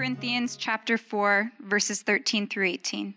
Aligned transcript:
Corinthians 0.00 0.56
chapter 0.56 0.96
4 0.96 1.52
verses 1.60 2.00
13 2.00 2.46
through 2.46 2.64
18. 2.68 3.16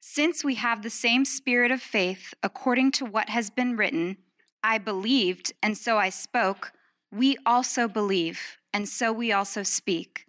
Since 0.00 0.42
we 0.42 0.54
have 0.54 0.82
the 0.82 0.88
same 0.88 1.26
spirit 1.26 1.70
of 1.70 1.82
faith 1.82 2.32
according 2.42 2.92
to 2.92 3.04
what 3.04 3.28
has 3.28 3.50
been 3.50 3.76
written, 3.76 4.16
I 4.62 4.78
believed 4.78 5.52
and 5.62 5.76
so 5.76 5.98
I 5.98 6.08
spoke, 6.08 6.72
we 7.12 7.36
also 7.44 7.86
believe 7.86 8.56
and 8.72 8.88
so 8.88 9.12
we 9.12 9.30
also 9.30 9.62
speak, 9.62 10.24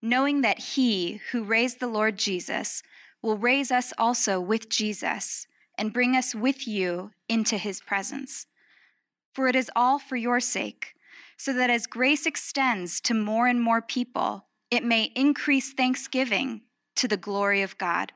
knowing 0.00 0.42
that 0.42 0.60
he 0.60 1.20
who 1.32 1.42
raised 1.42 1.80
the 1.80 1.88
Lord 1.88 2.16
Jesus 2.16 2.80
will 3.22 3.36
raise 3.36 3.72
us 3.72 3.92
also 3.98 4.40
with 4.40 4.68
Jesus 4.68 5.48
and 5.76 5.92
bring 5.92 6.14
us 6.14 6.32
with 6.32 6.68
you 6.68 7.10
into 7.28 7.58
his 7.58 7.80
presence. 7.80 8.46
For 9.34 9.48
it 9.48 9.56
is 9.56 9.68
all 9.74 9.98
for 9.98 10.14
your 10.14 10.38
sake, 10.38 10.93
so 11.44 11.52
that 11.52 11.68
as 11.68 11.86
grace 11.86 12.24
extends 12.24 13.02
to 13.02 13.12
more 13.12 13.46
and 13.46 13.60
more 13.60 13.82
people, 13.82 14.46
it 14.70 14.82
may 14.82 15.12
increase 15.14 15.74
thanksgiving 15.74 16.62
to 16.96 17.06
the 17.06 17.18
glory 17.18 17.60
of 17.60 17.76
God. 17.76 18.12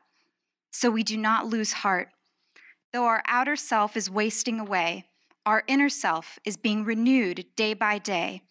So 0.70 0.90
we 0.90 1.02
do 1.02 1.18
not 1.18 1.44
lose 1.44 1.74
heart. 1.84 2.08
Though 2.90 3.04
our 3.04 3.22
outer 3.26 3.54
self 3.54 3.98
is 3.98 4.10
wasting 4.10 4.58
away, 4.58 5.04
our 5.44 5.62
inner 5.66 5.90
self 5.90 6.38
is 6.42 6.56
being 6.56 6.86
renewed 6.86 7.44
day 7.54 7.74
by 7.74 7.98
day. 7.98 8.44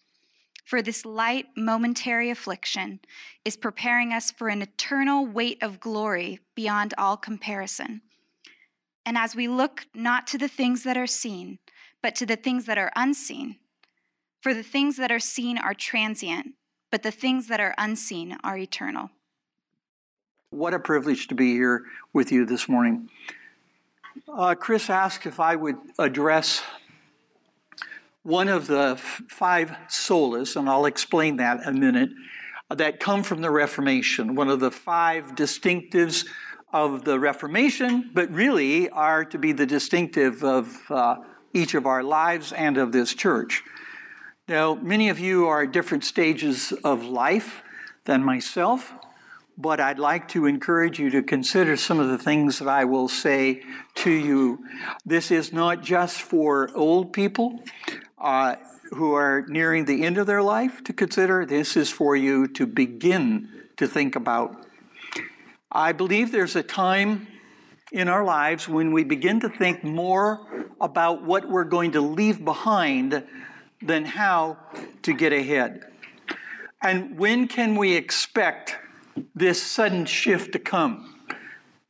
For 0.64 0.80
this 0.80 1.04
light, 1.04 1.46
momentary 1.56 2.30
affliction 2.30 3.00
is 3.44 3.56
preparing 3.56 4.12
us 4.12 4.30
for 4.30 4.46
an 4.46 4.62
eternal 4.62 5.26
weight 5.26 5.60
of 5.60 5.80
glory 5.80 6.38
beyond 6.54 6.94
all 6.96 7.16
comparison. 7.16 8.00
And 9.04 9.18
as 9.18 9.34
we 9.34 9.48
look 9.48 9.86
not 9.92 10.28
to 10.28 10.38
the 10.38 10.46
things 10.46 10.84
that 10.84 10.96
are 10.96 11.08
seen, 11.08 11.58
but 12.00 12.14
to 12.14 12.24
the 12.24 12.36
things 12.36 12.66
that 12.66 12.78
are 12.78 12.92
unseen, 12.94 13.56
for 14.40 14.54
the 14.54 14.62
things 14.62 14.96
that 14.96 15.10
are 15.10 15.18
seen 15.18 15.58
are 15.58 15.74
transient, 15.74 16.54
but 16.90 17.02
the 17.02 17.10
things 17.10 17.48
that 17.48 17.60
are 17.60 17.74
unseen 17.78 18.36
are 18.44 18.56
eternal. 18.56 19.10
What 20.50 20.74
a 20.74 20.78
privilege 20.78 21.28
to 21.28 21.34
be 21.34 21.52
here 21.52 21.84
with 22.12 22.32
you 22.32 22.46
this 22.46 22.68
morning. 22.68 23.10
Uh, 24.26 24.54
Chris 24.54 24.88
asked 24.88 25.26
if 25.26 25.40
I 25.40 25.56
would 25.56 25.76
address 25.98 26.62
one 28.22 28.48
of 28.48 28.66
the 28.66 28.94
f- 28.96 29.22
five 29.28 29.70
solas, 29.88 30.56
and 30.56 30.68
I'll 30.68 30.86
explain 30.86 31.36
that 31.36 31.62
in 31.62 31.76
a 31.76 31.78
minute, 31.78 32.10
that 32.70 33.00
come 33.00 33.22
from 33.22 33.40
the 33.40 33.50
Reformation, 33.50 34.34
one 34.34 34.48
of 34.48 34.60
the 34.60 34.70
five 34.70 35.34
distinctives 35.34 36.26
of 36.72 37.04
the 37.04 37.18
Reformation, 37.18 38.10
but 38.12 38.30
really 38.30 38.90
are 38.90 39.24
to 39.24 39.38
be 39.38 39.52
the 39.52 39.66
distinctive 39.66 40.44
of 40.44 40.78
uh, 40.90 41.16
each 41.54 41.74
of 41.74 41.86
our 41.86 42.02
lives 42.02 42.52
and 42.52 42.76
of 42.76 42.92
this 42.92 43.14
church. 43.14 43.62
Now, 44.48 44.76
many 44.76 45.10
of 45.10 45.18
you 45.20 45.46
are 45.46 45.64
at 45.64 45.72
different 45.72 46.04
stages 46.04 46.72
of 46.82 47.04
life 47.04 47.62
than 48.06 48.24
myself, 48.24 48.94
but 49.58 49.78
I'd 49.78 49.98
like 49.98 50.26
to 50.28 50.46
encourage 50.46 50.98
you 50.98 51.10
to 51.10 51.22
consider 51.22 51.76
some 51.76 52.00
of 52.00 52.08
the 52.08 52.16
things 52.16 52.58
that 52.58 52.68
I 52.68 52.86
will 52.86 53.08
say 53.08 53.62
to 53.96 54.10
you. 54.10 54.64
This 55.04 55.30
is 55.30 55.52
not 55.52 55.82
just 55.82 56.22
for 56.22 56.70
old 56.74 57.12
people 57.12 57.62
uh, 58.16 58.56
who 58.92 59.12
are 59.12 59.44
nearing 59.48 59.84
the 59.84 60.02
end 60.02 60.16
of 60.16 60.26
their 60.26 60.42
life 60.42 60.82
to 60.84 60.94
consider, 60.94 61.44
this 61.44 61.76
is 61.76 61.90
for 61.90 62.16
you 62.16 62.48
to 62.48 62.66
begin 62.66 63.50
to 63.76 63.86
think 63.86 64.16
about. 64.16 64.64
I 65.70 65.92
believe 65.92 66.32
there's 66.32 66.56
a 66.56 66.62
time 66.62 67.26
in 67.92 68.08
our 68.08 68.24
lives 68.24 68.66
when 68.66 68.92
we 68.92 69.04
begin 69.04 69.40
to 69.40 69.50
think 69.50 69.84
more 69.84 70.46
about 70.80 71.22
what 71.22 71.46
we're 71.46 71.64
going 71.64 71.92
to 71.92 72.00
leave 72.00 72.42
behind 72.42 73.26
than 73.82 74.04
how 74.04 74.56
to 75.02 75.12
get 75.12 75.32
ahead. 75.32 75.84
And 76.82 77.18
when 77.18 77.48
can 77.48 77.76
we 77.76 77.94
expect 77.94 78.76
this 79.34 79.62
sudden 79.62 80.04
shift 80.06 80.52
to 80.52 80.58
come? 80.58 81.14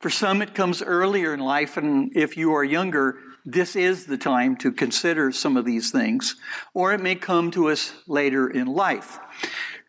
For 0.00 0.10
some, 0.10 0.42
it 0.42 0.54
comes 0.54 0.80
earlier 0.80 1.34
in 1.34 1.40
life, 1.40 1.76
and 1.76 2.16
if 2.16 2.36
you 2.36 2.54
are 2.54 2.64
younger, 2.64 3.18
this 3.44 3.74
is 3.74 4.06
the 4.06 4.18
time 4.18 4.56
to 4.56 4.70
consider 4.70 5.32
some 5.32 5.56
of 5.56 5.64
these 5.64 5.90
things, 5.90 6.36
or 6.74 6.92
it 6.92 7.00
may 7.00 7.14
come 7.14 7.50
to 7.52 7.68
us 7.68 7.92
later 8.06 8.48
in 8.48 8.66
life. 8.66 9.18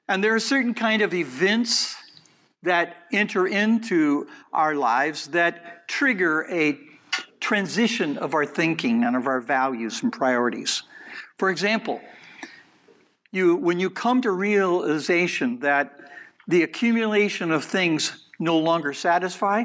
And 0.07 0.23
there 0.23 0.33
are 0.33 0.39
certain 0.39 0.73
kind 0.73 1.01
of 1.01 1.13
events 1.13 1.95
that 2.63 2.95
enter 3.13 3.47
into 3.47 4.27
our 4.51 4.75
lives 4.75 5.27
that 5.27 5.87
trigger 5.87 6.47
a 6.49 6.79
transition 7.39 8.17
of 8.17 8.33
our 8.33 8.45
thinking 8.45 9.03
and 9.03 9.15
of 9.15 9.27
our 9.27 9.39
values 9.39 10.03
and 10.03 10.11
priorities. 10.11 10.83
For 11.39 11.49
example, 11.49 12.01
you, 13.31 13.55
when 13.55 13.79
you 13.79 13.89
come 13.89 14.21
to 14.23 14.31
realization 14.31 15.59
that 15.61 15.97
the 16.49 16.63
accumulation 16.63 17.51
of 17.51 17.63
things 17.63 18.25
no 18.39 18.57
longer 18.57 18.91
satisfy, 18.91 19.63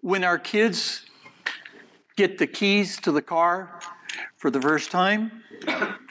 when 0.00 0.24
our 0.24 0.36
kids 0.36 1.06
get 2.16 2.38
the 2.38 2.48
keys 2.48 2.98
to 3.02 3.12
the 3.12 3.22
car 3.22 3.78
for 4.36 4.50
the 4.50 4.60
first 4.60 4.90
time 4.90 5.44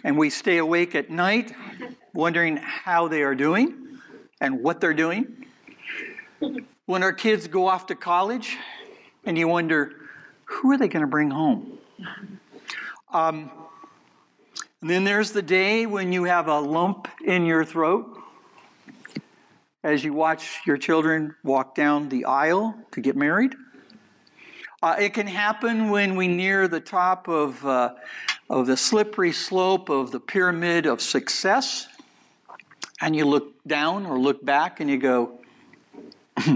and 0.06 0.18
we 0.18 0.30
stay 0.30 0.59
awake 0.59 0.96
at 0.96 1.09
night 1.09 1.52
wondering 2.14 2.56
how 2.56 3.09
they 3.09 3.22
are 3.22 3.36
doing 3.36 4.00
and 4.40 4.64
what 4.64 4.80
they're 4.80 4.94
doing, 4.94 5.46
when 6.86 7.04
our 7.04 7.12
kids 7.12 7.50
go 7.50 7.68
off 7.68 7.88
to 7.88 7.96
college 7.96 8.56
and 9.26 9.38
you 9.38 9.50
wonder, 9.50 9.92
who 10.46 10.72
are 10.72 10.78
they 10.78 10.88
going 10.88 11.02
to 11.02 11.08
bring 11.08 11.30
home? 11.30 11.78
Um, 13.12 13.52
and 14.81 14.90
then 14.90 15.03
there's 15.03 15.31
the 15.31 15.41
day 15.41 15.85
when 15.85 16.13
you 16.13 16.23
have 16.23 16.47
a 16.47 16.59
lump 16.59 17.09
in 17.25 17.45
your 17.45 17.66
throat 17.66 18.17
as 19.84 20.03
you 20.06 20.13
watch 20.13 20.59
your 20.66 20.78
children 20.78 21.35
walk 21.44 21.75
down 21.75 22.07
the 22.07 22.23
aisle 22.23 22.75
to 22.91 23.01
get 23.01 23.17
married. 23.17 23.56
Uh, 24.81 24.95
it 24.97 25.13
can 25.13 25.28
happen 25.28 25.90
when 25.90 26.16
we 26.16 26.29
near 26.29 26.69
the 26.69 26.79
top 26.79 27.28
of, 27.28 27.66
uh, 27.66 27.94
of 28.50 28.67
the 28.67 28.78
slippery 28.78 29.34
slope 29.34 29.90
of 29.90 30.12
the 30.12 30.19
pyramid 30.19 30.85
of 30.85 31.01
success, 31.01 31.90
and 33.01 33.13
you 33.13 33.25
look 33.25 33.61
down 33.67 34.06
or 34.06 34.17
look 34.17 34.44
back 34.46 34.79
and 34.79 34.90
you 34.90 34.97
go, 34.97 35.40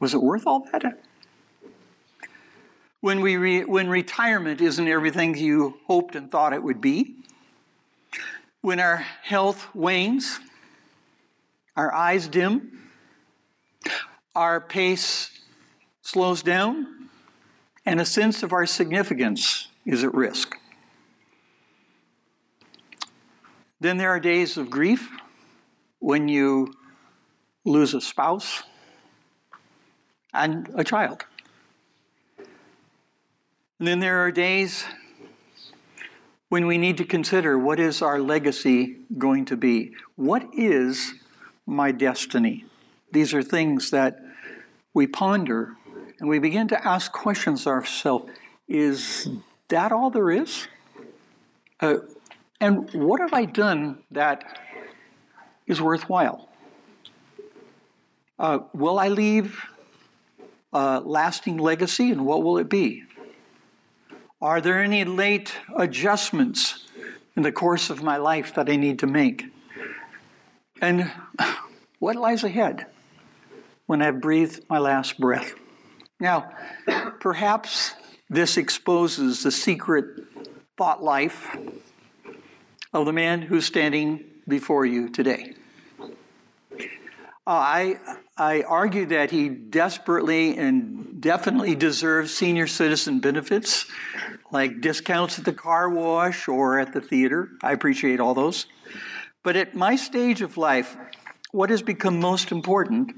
Was 0.00 0.14
it 0.14 0.22
worth 0.22 0.46
all 0.46 0.66
that? 0.72 1.02
When, 3.00 3.20
we 3.20 3.36
re- 3.36 3.64
when 3.64 3.88
retirement 3.90 4.60
isn't 4.62 4.88
everything 4.88 5.36
you 5.36 5.78
hoped 5.86 6.16
and 6.16 6.30
thought 6.30 6.52
it 6.52 6.62
would 6.62 6.80
be, 6.80 7.16
when 8.60 8.80
our 8.80 8.96
health 9.22 9.74
wanes, 9.74 10.40
our 11.76 11.92
eyes 11.94 12.28
dim, 12.28 12.90
our 14.34 14.60
pace 14.60 15.30
slows 16.02 16.42
down, 16.42 17.08
and 17.86 18.00
a 18.00 18.04
sense 18.04 18.42
of 18.42 18.52
our 18.52 18.66
significance 18.66 19.68
is 19.86 20.04
at 20.04 20.12
risk. 20.14 20.56
Then 23.80 23.96
there 23.96 24.10
are 24.10 24.20
days 24.20 24.56
of 24.56 24.70
grief 24.70 25.08
when 26.00 26.28
you 26.28 26.74
lose 27.64 27.94
a 27.94 28.00
spouse 28.00 28.62
and 30.34 30.68
a 30.74 30.82
child. 30.82 31.24
And 33.78 33.86
then 33.86 34.00
there 34.00 34.24
are 34.24 34.32
days 34.32 34.84
when 36.48 36.66
we 36.66 36.78
need 36.78 36.96
to 36.96 37.04
consider 37.04 37.58
what 37.58 37.78
is 37.78 38.00
our 38.02 38.20
legacy 38.20 38.96
going 39.16 39.44
to 39.46 39.56
be? 39.56 39.92
What 40.16 40.46
is 40.54 41.14
my 41.66 41.92
destiny? 41.92 42.64
These 43.12 43.34
are 43.34 43.42
things 43.42 43.90
that 43.90 44.18
we 44.94 45.06
ponder 45.06 45.76
and 46.20 46.28
we 46.28 46.38
begin 46.38 46.68
to 46.68 46.86
ask 46.86 47.12
questions 47.12 47.66
ourselves 47.66 48.30
Is 48.66 49.28
that 49.68 49.92
all 49.92 50.10
there 50.10 50.30
is? 50.30 50.66
Uh, 51.80 51.98
and 52.60 52.90
what 52.92 53.20
have 53.20 53.32
I 53.32 53.44
done 53.44 54.02
that 54.10 54.58
is 55.66 55.80
worthwhile? 55.80 56.48
Uh, 58.38 58.60
will 58.72 58.98
I 58.98 59.08
leave 59.08 59.64
a 60.72 61.00
lasting 61.00 61.56
legacy, 61.56 62.10
and 62.10 62.26
what 62.26 62.42
will 62.42 62.58
it 62.58 62.68
be? 62.68 63.04
Are 64.40 64.60
there 64.60 64.80
any 64.80 65.04
late 65.04 65.52
adjustments 65.76 66.86
in 67.34 67.42
the 67.42 67.50
course 67.50 67.90
of 67.90 68.04
my 68.04 68.18
life 68.18 68.54
that 68.54 68.70
I 68.70 68.76
need 68.76 69.00
to 69.00 69.06
make? 69.08 69.44
And 70.80 71.10
what 71.98 72.14
lies 72.14 72.44
ahead 72.44 72.86
when 73.86 74.00
I've 74.00 74.20
breathed 74.20 74.60
my 74.70 74.78
last 74.78 75.18
breath? 75.18 75.54
Now, 76.20 76.52
perhaps 77.18 77.94
this 78.30 78.56
exposes 78.56 79.42
the 79.42 79.50
secret 79.50 80.06
thought 80.76 81.02
life 81.02 81.56
of 82.92 83.06
the 83.06 83.12
man 83.12 83.42
who's 83.42 83.66
standing 83.66 84.24
before 84.46 84.86
you 84.86 85.08
today. 85.08 85.54
Uh, 86.00 86.06
I, 87.46 87.96
I 88.38 88.62
argue 88.62 89.06
that 89.06 89.32
he 89.32 89.48
desperately 89.48 90.56
and 90.56 91.20
definitely 91.20 91.74
deserves 91.74 92.32
senior 92.32 92.68
citizen 92.68 93.18
benefits, 93.18 93.86
like 94.52 94.80
discounts 94.80 95.40
at 95.40 95.44
the 95.44 95.52
car 95.52 95.90
wash 95.90 96.46
or 96.46 96.78
at 96.78 96.92
the 96.92 97.00
theater. 97.00 97.48
I 97.64 97.72
appreciate 97.72 98.20
all 98.20 98.34
those. 98.34 98.66
But 99.42 99.56
at 99.56 99.74
my 99.74 99.96
stage 99.96 100.40
of 100.40 100.56
life, 100.56 100.96
what 101.50 101.70
has 101.70 101.82
become 101.82 102.20
most 102.20 102.52
important 102.52 103.10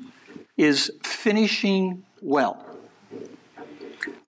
is 0.57 0.91
finishing 1.03 2.03
well. 2.23 2.65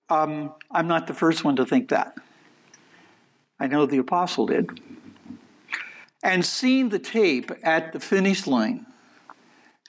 Um, 0.09 0.53
I'm 0.69 0.87
not 0.87 1.07
the 1.07 1.15
first 1.15 1.43
one 1.43 1.55
to 1.55 1.65
think 1.65 1.89
that. 1.89 2.15
I 3.59 3.65
know 3.65 3.87
the 3.87 3.97
apostle 3.97 4.45
did. 4.45 4.79
And 6.21 6.45
seeing 6.45 6.89
the 6.89 6.99
tape 6.99 7.51
at 7.63 7.93
the 7.93 7.99
finish 7.99 8.45
line 8.45 8.85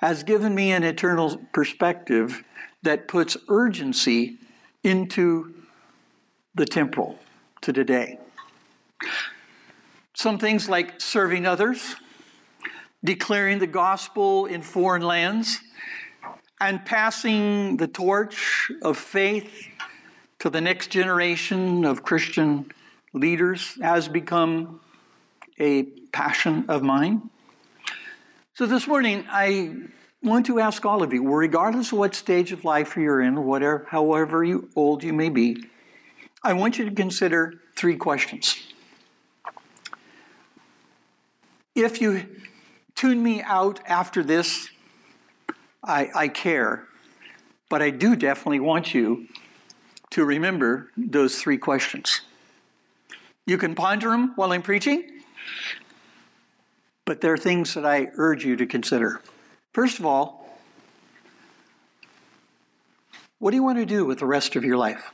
has 0.01 0.23
given 0.23 0.55
me 0.55 0.73
an 0.73 0.83
eternal 0.83 1.39
perspective 1.53 2.43
that 2.83 3.09
puts 3.09 3.37
urgency 3.49 4.37
into 4.83 5.55
the 6.55 6.67
temporal 6.67 7.19
to 7.63 7.73
today. 7.73 8.19
Some 10.15 10.39
things 10.39 10.69
like 10.69 11.01
serving 11.01 11.47
others, 11.47 11.97
declaring 13.03 13.59
the 13.59 13.67
gospel 13.67 14.47
in 14.47 14.63
foreign 14.63 15.03
lands, 15.03 15.61
and 16.61 16.85
passing 16.85 17.77
the 17.77 17.89
torch 17.89 18.71
of 18.83 18.97
faith 18.97 19.69
to 20.39 20.51
the 20.51 20.61
next 20.61 20.89
generation 20.91 21.85
of 21.85 22.03
Christian 22.03 22.71
leaders 23.13 23.77
has 23.83 24.09
become 24.09 24.81
a 25.59 25.85
passion 26.13 26.65
of 26.69 26.83
mine. 26.83 27.31
So 28.57 28.67
this 28.67 28.87
morning, 28.87 29.25
I 29.29 29.75
want 30.23 30.47
to 30.47 30.61
ask 30.61 30.85
all 30.87 31.03
of 31.03 31.13
you, 31.13 31.29
regardless 31.29 31.91
of 31.91 31.99
what 31.99 32.15
stage 32.15 32.53
of 32.53 32.65
life 32.65 32.95
you're 32.95 33.21
in, 33.21 33.43
whatever, 33.43 33.85
however 33.91 34.45
you, 34.45 34.71
old 34.77 35.03
you 35.03 35.13
may 35.13 35.29
be, 35.29 35.65
I 36.41 36.53
want 36.53 36.79
you 36.79 36.85
to 36.89 36.95
consider 36.95 37.55
three 37.75 37.97
questions. 37.97 38.57
If 41.75 42.01
you 42.01 42.27
tune 42.95 43.21
me 43.21 43.43
out 43.43 43.81
after 43.87 44.23
this, 44.23 44.69
I, 45.83 46.11
I 46.15 46.29
care, 46.29 46.87
but 47.69 47.83
I 47.83 47.91
do 47.91 48.15
definitely 48.15 48.61
want 48.61 48.95
you 48.95 49.27
to 50.11 50.25
remember 50.25 50.93
those 50.97 51.43
three 51.43 51.59
questions. 51.59 52.21
You 53.47 53.59
can 53.59 53.75
ponder 53.75 54.11
them 54.11 54.33
while 54.37 54.53
I'm 54.53 54.63
preaching, 54.63 55.11
but 57.05 57.21
there 57.21 57.33
are 57.33 57.39
things 57.39 57.75
that 57.75 57.85
I 57.85 58.09
urge 58.17 58.45
you 58.45 58.57
to 58.57 58.67
consider. 58.67 59.21
First 59.73 59.99
of 59.99 60.07
all, 60.07 60.59
what 63.39 63.51
do 63.51 63.57
you 63.57 63.63
want 63.63 63.79
to 63.79 63.87
do 63.87 64.05
with 64.05 64.21
the 64.21 64.27
rest 64.27 64.57
of 64.57 64.65
your 64.65 64.77
life? 64.77 65.11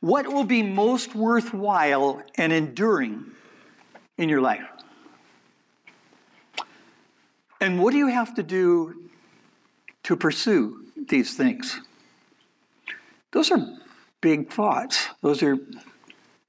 What 0.00 0.26
will 0.26 0.44
be 0.44 0.62
most 0.62 1.14
worthwhile 1.14 2.22
and 2.36 2.52
enduring 2.52 3.24
in 4.18 4.28
your 4.28 4.40
life? 4.40 4.66
And 7.60 7.80
what 7.80 7.92
do 7.92 7.98
you 7.98 8.08
have 8.08 8.34
to 8.34 8.42
do 8.42 9.10
to 10.02 10.16
pursue 10.16 10.84
these 10.96 11.34
things? 11.34 11.80
Those 13.30 13.50
are 13.52 13.64
big 14.20 14.50
thoughts. 14.50 15.08
Those 15.22 15.42
are 15.42 15.58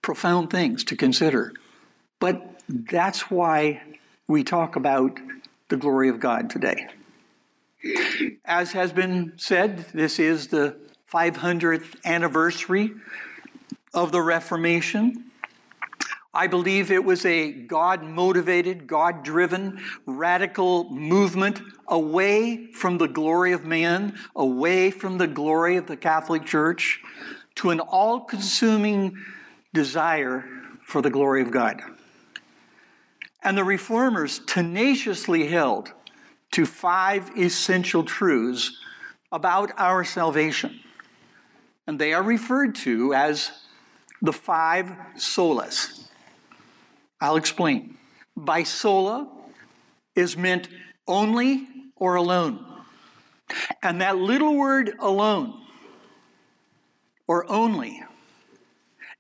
profound 0.02 0.50
things 0.50 0.84
to 0.86 0.96
consider. 0.96 1.54
But 2.24 2.42
that's 2.70 3.30
why 3.30 3.82
we 4.30 4.46
talk 4.46 4.78
about 4.78 5.20
the 5.68 5.76
glory 5.76 6.08
of 6.08 6.22
God 6.22 6.50
today. 6.50 6.88
As 8.46 8.72
has 8.72 8.94
been 8.94 9.34
said, 9.36 9.80
this 9.94 10.20
is 10.20 10.48
the 10.48 10.78
500th 11.14 11.98
anniversary 12.06 12.94
of 13.94 14.14
the 14.14 14.22
Reformation. 14.22 15.32
I 16.34 16.48
believe 16.48 16.92
it 16.92 17.04
was 17.04 17.26
a 17.26 17.52
God 17.52 18.04
motivated, 18.04 18.88
God 18.88 19.26
driven, 19.26 19.84
radical 20.06 20.90
movement 20.92 21.60
away 21.90 22.68
from 22.68 23.00
the 23.00 23.10
glory 23.10 23.52
of 23.52 23.66
man, 23.66 24.18
away 24.34 24.92
from 24.92 25.18
the 25.18 25.28
glory 25.28 25.76
of 25.76 25.88
the 25.88 25.98
Catholic 25.98 26.46
Church, 26.46 27.02
to 27.56 27.72
an 27.72 27.82
all 27.82 28.22
consuming 28.22 29.18
desire 29.74 30.46
for 30.86 31.02
the 31.02 31.10
glory 31.10 31.42
of 31.42 31.52
God. 31.52 31.82
And 33.44 33.58
the 33.58 33.64
reformers 33.64 34.40
tenaciously 34.40 35.48
held 35.48 35.92
to 36.52 36.66
five 36.66 37.32
essential 37.38 38.04
truths 38.04 38.78
about 39.32 39.72
our 39.78 40.04
salvation. 40.04 40.80
And 41.88 42.00
they 42.00 42.14
are 42.14 42.24
referred 42.24 42.76
to 42.76 43.14
as 43.14 43.52
the 44.22 44.32
five 44.32 44.92
solas. 45.18 46.08
I'll 47.20 47.36
explain. 47.36 47.98
By 48.36 48.64
sola 48.64 49.30
is 50.16 50.38
meant 50.38 50.70
only 51.08 51.68
or 51.96 52.16
alone. 52.16 52.66
And 53.82 54.02
that 54.02 54.18
little 54.18 54.56
word 54.56 54.94
alone 55.00 55.62
or 57.28 57.50
only 57.52 58.04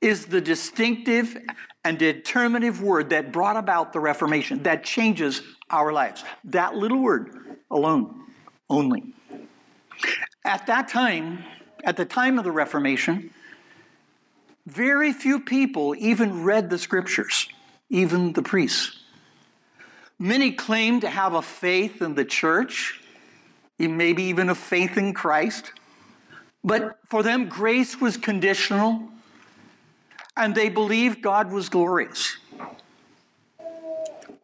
is 0.01 0.27
the 0.27 0.41
distinctive 0.41 1.37
and 1.83 1.97
determinative 1.99 2.81
word 2.81 3.09
that 3.09 3.31
brought 3.31 3.57
about 3.57 3.93
the 3.93 3.99
Reformation, 3.99 4.63
that 4.63 4.83
changes 4.83 5.41
our 5.69 5.91
lives. 5.91 6.23
That 6.45 6.75
little 6.75 6.99
word 6.99 7.57
alone, 7.69 8.25
only. 8.69 9.13
At 10.45 10.67
that 10.67 10.87
time, 10.87 11.43
at 11.83 11.97
the 11.97 12.05
time 12.05 12.37
of 12.37 12.45
the 12.45 12.51
Reformation, 12.51 13.31
very 14.65 15.11
few 15.11 15.41
people 15.41 15.95
even 15.97 16.43
read 16.43 16.69
the 16.69 16.77
scriptures 16.77 17.49
even 17.93 18.33
the 18.33 18.41
priests. 18.41 18.99
Many 20.17 20.51
claim 20.51 20.99
to 21.01 21.09
have 21.09 21.33
a 21.33 21.41
faith 21.41 22.01
in 22.01 22.15
the 22.15 22.25
church, 22.25 22.99
maybe 23.77 24.23
even 24.23 24.49
a 24.49 24.55
faith 24.55 24.97
in 24.97 25.13
Christ, 25.13 25.71
but 26.63 26.97
for 27.09 27.23
them, 27.23 27.49
grace 27.49 27.99
was 28.01 28.17
conditional, 28.17 29.09
and 30.35 30.55
they 30.55 30.69
believed 30.69 31.21
God 31.21 31.51
was 31.51 31.69
glorious. 31.69 32.37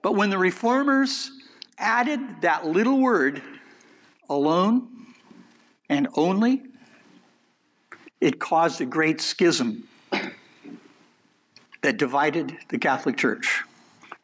But 0.01 0.13
when 0.13 0.29
the 0.29 0.37
reformers 0.37 1.31
added 1.77 2.19
that 2.41 2.65
little 2.65 2.99
word, 2.99 3.41
alone 4.29 4.87
and 5.89 6.07
only, 6.15 6.63
it 8.21 8.39
caused 8.39 8.79
a 8.81 8.85
great 8.85 9.19
schism 9.21 9.87
that 11.81 11.97
divided 11.97 12.57
the 12.69 12.77
Catholic 12.77 13.17
Church 13.17 13.63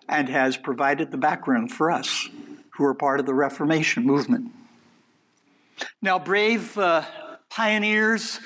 and 0.08 0.30
has 0.30 0.58
provided 0.58 1.12
the 1.12 1.18
background 1.18 1.72
for 1.72 1.90
us 1.90 2.30
who 2.72 2.84
are 2.86 2.94
part 2.94 3.20
of 3.20 3.26
the 3.26 3.34
Reformation 3.34 4.06
movement. 4.06 4.52
Now, 6.02 6.20
brave 6.20 6.78
uh, 6.78 7.04
pioneers 7.50 8.40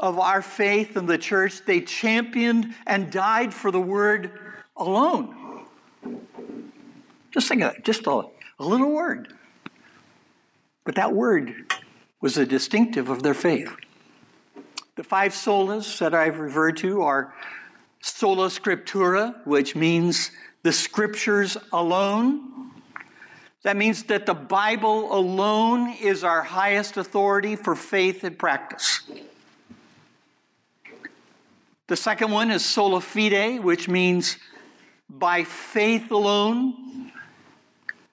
of 0.00 0.18
our 0.18 0.40
faith 0.40 0.96
in 0.96 1.04
the 1.04 1.18
church, 1.18 1.64
they 1.66 1.82
championed 1.82 2.74
and 2.86 3.12
died 3.12 3.52
for 3.52 3.70
the 3.70 3.80
word 3.80 4.32
alone. 4.76 5.66
Just 7.30 7.48
think 7.48 7.62
of 7.62 7.74
it, 7.74 7.84
just 7.84 8.06
a, 8.06 8.22
a 8.58 8.64
little 8.64 8.90
word. 8.90 9.34
But 10.84 10.94
that 10.94 11.12
word 11.12 11.54
was 12.20 12.38
a 12.38 12.46
distinctive 12.46 13.10
of 13.10 13.22
their 13.22 13.34
faith. 13.34 13.70
The 14.96 15.04
five 15.04 15.32
solas 15.32 15.98
that 15.98 16.14
I've 16.14 16.38
referred 16.38 16.78
to 16.78 17.02
are 17.02 17.34
sola 18.00 18.48
scriptura, 18.48 19.46
which 19.46 19.76
means 19.76 20.30
the 20.62 20.72
scriptures 20.72 21.58
alone. 21.72 22.70
That 23.62 23.76
means 23.76 24.04
that 24.04 24.24
the 24.24 24.34
Bible 24.34 25.14
alone 25.14 25.94
is 26.00 26.24
our 26.24 26.42
highest 26.42 26.96
authority 26.96 27.54
for 27.54 27.76
faith 27.76 28.24
and 28.24 28.38
practice. 28.38 29.02
The 31.90 31.96
second 31.96 32.30
one 32.30 32.52
is 32.52 32.64
sola 32.64 33.00
fide, 33.00 33.58
which 33.64 33.88
means 33.88 34.36
by 35.08 35.42
faith 35.42 36.12
alone. 36.12 37.10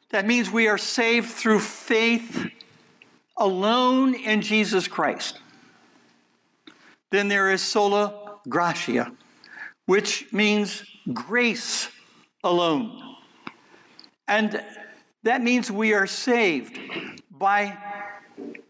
That 0.09 0.25
means 0.25 0.49
we 0.49 0.67
are 0.67 0.79
saved 0.79 1.29
through 1.29 1.59
faith 1.59 2.49
alone 3.37 4.15
in 4.15 4.41
Jesus 4.41 4.87
Christ. 4.87 5.39
Then 7.11 7.27
there 7.27 7.51
is 7.51 7.61
sola 7.61 8.39
gratia, 8.49 9.11
which 9.85 10.25
means 10.33 10.83
grace 11.13 11.91
alone. 12.43 12.99
And 14.27 14.59
that 15.21 15.43
means 15.43 15.69
we 15.69 15.93
are 15.93 16.07
saved 16.07 16.79
by 17.29 17.77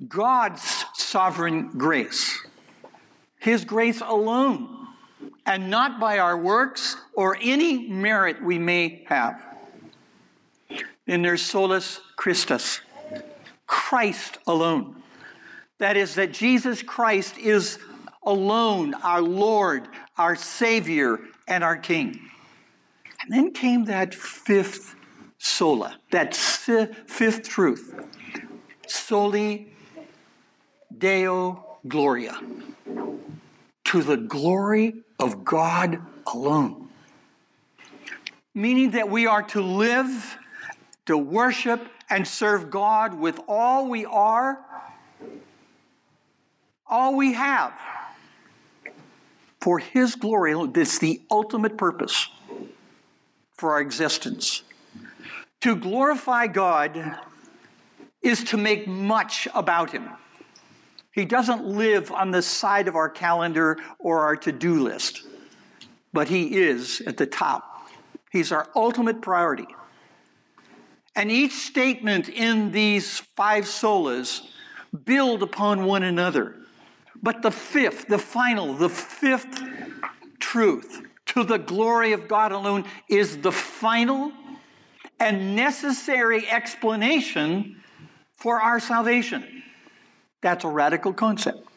God's 0.05 0.83
sovereign 0.95 1.69
grace, 1.77 2.45
His 3.39 3.63
grace 3.63 4.01
alone, 4.01 4.76
and 5.47 5.69
not 5.69 5.99
by 5.99 6.19
our 6.19 6.37
works 6.37 6.97
or 7.15 7.37
any 7.41 7.87
merit 7.87 8.43
we 8.43 8.59
may 8.59 9.03
have. 9.07 9.43
Then 11.05 11.21
there's 11.21 11.41
solus 11.41 12.01
Christus, 12.17 12.81
Christ 13.65 14.39
alone. 14.45 15.01
That 15.79 15.95
is, 15.95 16.15
that 16.15 16.33
Jesus 16.33 16.83
Christ 16.83 17.37
is 17.37 17.79
alone 18.23 18.93
our 18.95 19.21
Lord, 19.21 19.87
our 20.17 20.35
Savior, 20.35 21.19
and 21.47 21.63
our 21.63 21.77
King. 21.77 22.19
And 23.21 23.31
then 23.31 23.53
came 23.53 23.85
that 23.85 24.13
fifth 24.13 24.95
sola, 25.37 25.97
that 26.11 26.35
fifth 26.35 27.47
truth. 27.47 27.95
Soli 28.85 29.71
Deo 30.97 31.79
Gloria. 31.87 32.37
To 33.85 34.01
the 34.01 34.17
glory 34.17 35.03
of 35.19 35.43
God 35.43 35.99
alone. 36.25 36.89
Meaning 38.53 38.91
that 38.91 39.09
we 39.09 39.27
are 39.27 39.43
to 39.43 39.61
live, 39.61 40.37
to 41.05 41.17
worship, 41.17 41.87
and 42.09 42.27
serve 42.27 42.69
God 42.69 43.13
with 43.13 43.39
all 43.47 43.87
we 43.87 44.05
are, 44.05 44.59
all 46.85 47.15
we 47.15 47.33
have. 47.33 47.73
For 49.59 49.79
His 49.79 50.15
glory, 50.15 50.55
this 50.67 50.93
is 50.93 50.99
the 50.99 51.21
ultimate 51.29 51.77
purpose 51.77 52.29
for 53.57 53.73
our 53.73 53.81
existence. 53.81 54.63
To 55.61 55.75
glorify 55.75 56.47
God 56.47 57.19
is 58.21 58.43
to 58.45 58.57
make 58.57 58.87
much 58.87 59.47
about 59.53 59.91
Him. 59.91 60.09
He 61.17 61.25
doesn't 61.25 61.65
live 61.65 62.11
on 62.11 62.29
the 62.29 62.43
side 62.43 62.87
of 62.87 62.95
our 62.95 63.09
calendar 63.09 63.79
or 63.97 64.19
our 64.19 64.35
to 64.35 64.51
do 64.51 64.83
list, 64.83 65.23
but 66.13 66.27
He 66.27 66.57
is 66.57 67.01
at 67.07 67.17
the 67.17 67.25
top. 67.25 67.89
He's 68.31 68.51
our 68.51 68.69
ultimate 68.75 69.19
priority. 69.19 69.65
And 71.15 71.31
each 71.31 71.53
statement 71.53 72.29
in 72.29 72.71
these 72.71 73.17
five 73.35 73.63
solas 73.63 74.43
build 75.05 75.41
upon 75.41 75.85
one 75.85 76.03
another. 76.03 76.53
But 77.19 77.41
the 77.41 77.49
fifth, 77.49 78.07
the 78.07 78.19
final, 78.19 78.75
the 78.75 78.87
fifth 78.87 79.59
truth 80.37 81.01
to 81.33 81.43
the 81.43 81.57
glory 81.57 82.13
of 82.13 82.27
God 82.27 82.51
alone 82.51 82.85
is 83.09 83.37
the 83.37 83.51
final 83.51 84.31
and 85.19 85.55
necessary 85.55 86.47
explanation 86.47 87.81
for 88.35 88.61
our 88.61 88.79
salvation. 88.79 89.56
That's 90.41 90.63
a 90.63 90.69
radical 90.69 91.13
concept. 91.13 91.67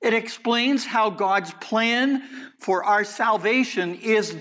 It 0.00 0.14
explains 0.14 0.84
how 0.84 1.10
God's 1.10 1.52
plan 1.54 2.22
for 2.58 2.84
our 2.84 3.04
salvation 3.04 3.96
is 3.96 4.36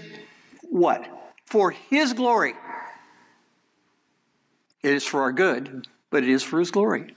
what? 0.63 1.07
For 1.45 1.71
His 1.71 2.13
glory. 2.13 2.53
It 4.83 4.93
is 4.93 5.05
for 5.05 5.21
our 5.21 5.31
good, 5.31 5.87
but 6.09 6.23
it 6.23 6.29
is 6.29 6.43
for 6.43 6.59
His 6.59 6.71
glory. 6.71 7.15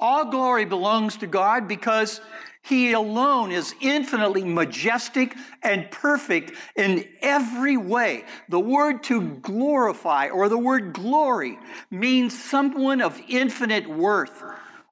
All 0.00 0.26
glory 0.26 0.64
belongs 0.64 1.16
to 1.18 1.26
God 1.26 1.66
because 1.66 2.20
He 2.62 2.92
alone 2.92 3.50
is 3.50 3.74
infinitely 3.80 4.44
majestic 4.44 5.34
and 5.62 5.90
perfect 5.90 6.52
in 6.76 7.04
every 7.20 7.76
way. 7.76 8.24
The 8.48 8.60
word 8.60 9.02
to 9.04 9.22
glorify 9.22 10.28
or 10.28 10.48
the 10.48 10.58
word 10.58 10.92
glory 10.92 11.58
means 11.90 12.38
someone 12.38 13.02
of 13.02 13.20
infinite 13.28 13.88
worth, 13.88 14.42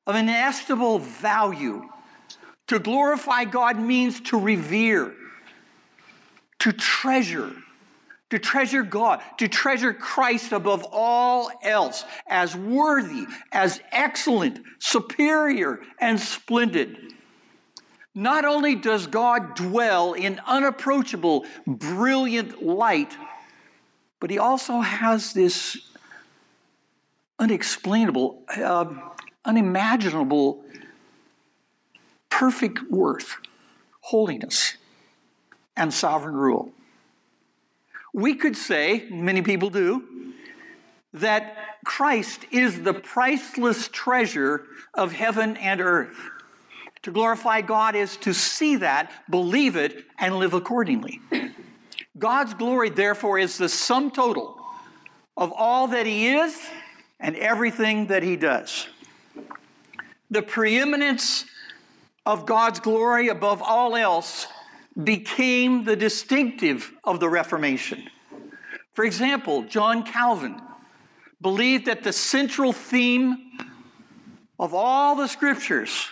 of 0.07 0.15
inestimable 0.15 0.99
value. 0.99 1.89
To 2.69 2.79
glorify 2.79 3.45
God 3.45 3.79
means 3.79 4.21
to 4.23 4.39
revere, 4.39 5.15
to 6.59 6.73
treasure, 6.73 7.53
to 8.31 8.39
treasure 8.39 8.83
God, 8.83 9.23
to 9.39 9.47
treasure 9.47 9.93
Christ 9.93 10.53
above 10.53 10.85
all 10.91 11.51
else 11.63 12.05
as 12.27 12.57
worthy, 12.57 13.27
as 13.53 13.81
excellent, 13.93 14.61
superior, 14.79 15.81
and 16.01 16.19
splendid. 16.19 17.13
Not 18.17 18.45
only 18.45 18.75
does 18.75 19.07
God 19.07 19.55
dwell 19.55 20.15
in 20.15 20.41
unapproachable, 20.47 21.45
brilliant 21.67 22.63
light, 22.65 23.15
but 24.21 24.31
he 24.31 24.39
also 24.39 24.81
has 24.81 25.35
this 25.35 25.77
unexplainable, 27.39 28.43
uh, 28.57 28.87
unimaginable, 29.47 30.63
perfect 32.29 32.83
worth, 32.91 33.37
holiness, 34.01 34.77
and 35.77 35.93
sovereign 35.93 36.35
rule. 36.35 36.71
We 38.13 38.35
could 38.35 38.57
say, 38.57 39.07
many 39.11 39.43
people 39.43 39.71
do, 39.71 40.33
that 41.15 41.57
Christ 41.85 42.45
is 42.51 42.83
the 42.83 42.95
priceless 42.95 43.89
treasure 43.89 44.65
of 44.95 45.13
heaven 45.13 45.57
and 45.57 45.81
earth. 45.81 46.17
To 47.03 47.11
glorify 47.11 47.61
God 47.61 47.95
is 47.95 48.17
to 48.19 48.35
see 48.35 48.77
that, 48.77 49.13
believe 49.31 49.77
it, 49.77 50.05
and 50.19 50.37
live 50.37 50.55
accordingly. 50.55 51.21
God's 52.19 52.55
glory, 52.55 52.91
therefore, 52.91 53.39
is 53.39 53.59
the 53.59 53.69
sum 53.69 54.11
total 54.11 54.59
of 55.37 55.53
all 55.53 55.89
that 55.89 56.07
He 56.07 56.29
is 56.29 56.59
and 57.21 57.37
everything 57.37 58.07
that 58.09 58.23
He 58.23 58.37
does. 58.37 58.89
The 60.31 60.43
preeminence 60.43 61.45
of 62.25 62.47
God's 62.47 62.81
glory 62.81 63.29
above 63.29 63.63
all 63.63 63.95
else 63.97 64.47
became 65.03 65.85
the 65.85 65.97
distinctive 65.97 66.93
of 67.05 67.21
the 67.21 67.29
Reformation. 67.29 68.09
For 68.95 69.05
example, 69.05 69.63
John 69.65 70.03
Calvin 70.03 70.61
believed 71.41 71.87
that 71.87 72.03
the 72.03 72.13
central 72.13 72.73
theme 72.73 73.37
of 74.59 74.75
all 74.75 75.15
the 75.15 75.29
scriptures 75.29 76.09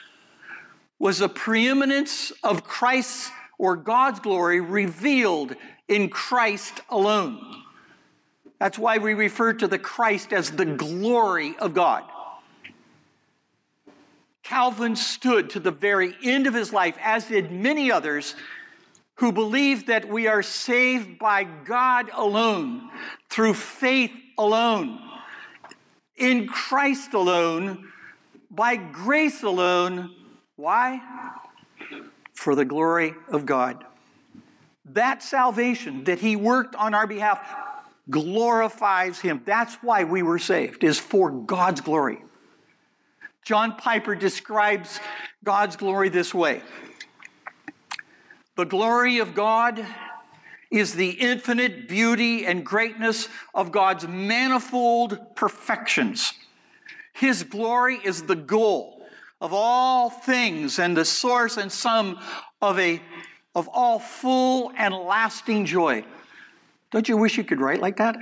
was 0.98 1.18
the 1.18 1.28
preeminence 1.28 2.30
of 2.42 2.64
Christ's 2.64 3.30
or 3.58 3.76
God's 3.76 4.20
glory 4.20 4.60
revealed 4.60 5.56
in 5.88 6.08
Christ 6.08 6.80
alone. 6.90 7.62
That's 8.58 8.78
why 8.78 8.98
we 8.98 9.14
refer 9.14 9.54
to 9.54 9.66
the 9.66 9.78
Christ 9.78 10.32
as 10.32 10.50
the 10.50 10.64
glory 10.64 11.56
of 11.58 11.74
God. 11.74 12.04
Calvin 14.44 14.94
stood 14.94 15.50
to 15.50 15.60
the 15.60 15.70
very 15.70 16.14
end 16.22 16.46
of 16.46 16.52
his 16.52 16.72
life, 16.72 16.96
as 17.02 17.26
did 17.26 17.50
many 17.50 17.90
others, 17.90 18.34
who 19.16 19.32
believe 19.32 19.86
that 19.86 20.06
we 20.06 20.26
are 20.26 20.42
saved 20.42 21.18
by 21.18 21.44
God 21.44 22.10
alone, 22.12 22.90
through 23.30 23.54
faith 23.54 24.12
alone, 24.36 25.00
in 26.16 26.46
Christ 26.46 27.14
alone, 27.14 27.90
by 28.50 28.76
grace 28.76 29.42
alone. 29.42 30.14
Why? 30.56 31.00
For 32.34 32.54
the 32.54 32.64
glory 32.64 33.14
of 33.28 33.46
God. 33.46 33.84
That 34.84 35.22
salvation 35.22 36.04
that 36.04 36.18
He 36.18 36.36
worked 36.36 36.74
on 36.74 36.92
our 36.92 37.06
behalf 37.06 37.40
glorifies 38.10 39.20
Him. 39.20 39.42
That's 39.46 39.74
why 39.76 40.04
we 40.04 40.22
were 40.22 40.38
saved, 40.38 40.84
is 40.84 40.98
for 40.98 41.30
God's 41.30 41.80
glory. 41.80 42.18
John 43.44 43.76
Piper 43.76 44.14
describes 44.14 45.00
God's 45.44 45.76
glory 45.76 46.08
this 46.08 46.32
way. 46.32 46.62
The 48.56 48.64
glory 48.64 49.18
of 49.18 49.34
God 49.34 49.84
is 50.70 50.94
the 50.94 51.10
infinite 51.10 51.88
beauty 51.88 52.46
and 52.46 52.64
greatness 52.64 53.28
of 53.54 53.70
God's 53.70 54.08
manifold 54.08 55.36
perfections. 55.36 56.32
His 57.12 57.42
glory 57.42 58.00
is 58.02 58.22
the 58.22 58.34
goal 58.34 59.06
of 59.40 59.52
all 59.52 60.08
things 60.10 60.78
and 60.78 60.96
the 60.96 61.04
source 61.04 61.56
and 61.56 61.70
sum 61.70 62.18
of 62.62 62.78
a 62.78 63.00
of 63.54 63.68
all 63.68 64.00
full 64.00 64.72
and 64.76 64.92
lasting 64.92 65.64
joy. 65.64 66.04
Don't 66.90 67.08
you 67.08 67.16
wish 67.16 67.36
you 67.36 67.44
could 67.44 67.60
write 67.60 67.80
like 67.80 67.98
that? 67.98 68.16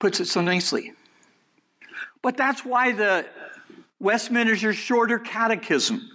Puts 0.00 0.18
it 0.18 0.26
so 0.26 0.40
nicely. 0.40 0.95
But 2.26 2.36
that's 2.36 2.64
why 2.64 2.90
the 2.90 3.24
Westminster 4.00 4.72
Shorter 4.72 5.20
Catechism 5.20 6.10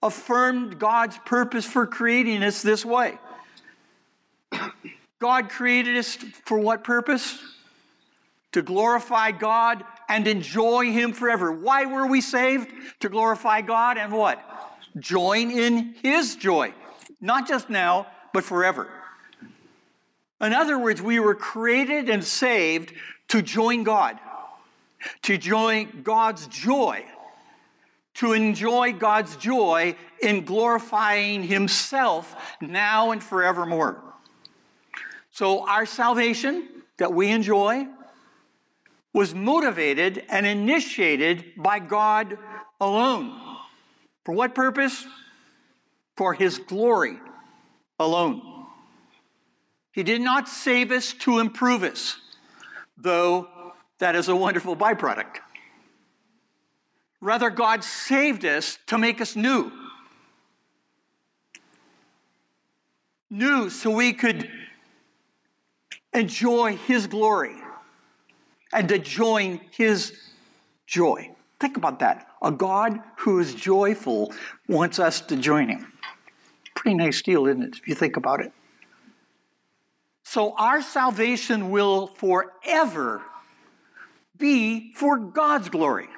affirmed 0.00 0.78
God's 0.78 1.18
purpose 1.26 1.64
for 1.64 1.88
creating 1.88 2.44
us 2.44 2.62
this 2.62 2.84
way. 2.84 3.18
God 5.18 5.48
created 5.48 5.96
us 5.96 6.14
for 6.44 6.56
what 6.56 6.84
purpose? 6.84 7.36
To 8.52 8.62
glorify 8.62 9.32
God 9.32 9.82
and 10.08 10.28
enjoy 10.28 10.92
Him 10.92 11.12
forever. 11.12 11.50
Why 11.50 11.84
were 11.84 12.06
we 12.06 12.20
saved? 12.20 12.70
To 13.00 13.08
glorify 13.08 13.60
God 13.62 13.98
and 13.98 14.12
what? 14.12 14.40
Join 15.00 15.50
in 15.50 15.96
His 16.00 16.36
joy. 16.36 16.74
Not 17.20 17.48
just 17.48 17.68
now, 17.68 18.06
but 18.32 18.44
forever. 18.44 18.88
In 20.40 20.52
other 20.52 20.78
words, 20.78 21.02
we 21.02 21.18
were 21.18 21.34
created 21.34 22.08
and 22.08 22.22
saved 22.22 22.92
to 23.30 23.42
join 23.42 23.82
God, 23.82 24.20
to 25.22 25.38
join 25.38 26.02
God's 26.02 26.46
joy 26.46 27.04
to 28.16 28.32
enjoy 28.32 28.92
God's 28.92 29.36
joy 29.36 29.94
in 30.22 30.44
glorifying 30.44 31.42
Himself 31.42 32.34
now 32.60 33.10
and 33.10 33.22
forevermore. 33.22 34.02
So, 35.30 35.68
our 35.68 35.84
salvation 35.84 36.68
that 36.96 37.12
we 37.12 37.28
enjoy 37.28 37.86
was 39.12 39.34
motivated 39.34 40.24
and 40.30 40.46
initiated 40.46 41.44
by 41.56 41.78
God 41.78 42.38
alone. 42.80 43.38
For 44.24 44.32
what 44.32 44.54
purpose? 44.54 45.06
For 46.16 46.32
His 46.32 46.58
glory 46.58 47.18
alone. 47.98 48.42
He 49.92 50.02
did 50.02 50.22
not 50.22 50.48
save 50.48 50.90
us 50.90 51.12
to 51.20 51.38
improve 51.38 51.82
us, 51.82 52.18
though 52.96 53.48
that 53.98 54.14
is 54.14 54.28
a 54.28 54.36
wonderful 54.36 54.76
byproduct. 54.76 55.38
Rather, 57.20 57.50
God 57.50 57.82
saved 57.82 58.44
us 58.44 58.78
to 58.86 58.98
make 58.98 59.20
us 59.20 59.36
new. 59.36 59.72
New 63.30 63.70
so 63.70 63.90
we 63.90 64.12
could 64.12 64.48
enjoy 66.12 66.76
His 66.76 67.06
glory 67.06 67.56
and 68.72 68.88
to 68.88 68.98
join 68.98 69.60
His 69.70 70.12
joy. 70.86 71.30
Think 71.58 71.76
about 71.76 71.98
that. 72.00 72.28
A 72.42 72.52
God 72.52 73.00
who 73.18 73.40
is 73.40 73.54
joyful 73.54 74.32
wants 74.68 74.98
us 74.98 75.20
to 75.22 75.36
join 75.36 75.68
Him. 75.68 75.92
Pretty 76.74 76.94
nice 76.94 77.22
deal, 77.22 77.46
isn't 77.46 77.62
it, 77.62 77.76
if 77.78 77.88
you 77.88 77.94
think 77.94 78.16
about 78.16 78.40
it? 78.40 78.52
So 80.22 80.54
our 80.58 80.82
salvation 80.82 81.70
will 81.70 82.08
forever 82.08 83.22
be 84.38 84.92
for 84.92 85.18
God's 85.18 85.68
glory. 85.68 86.08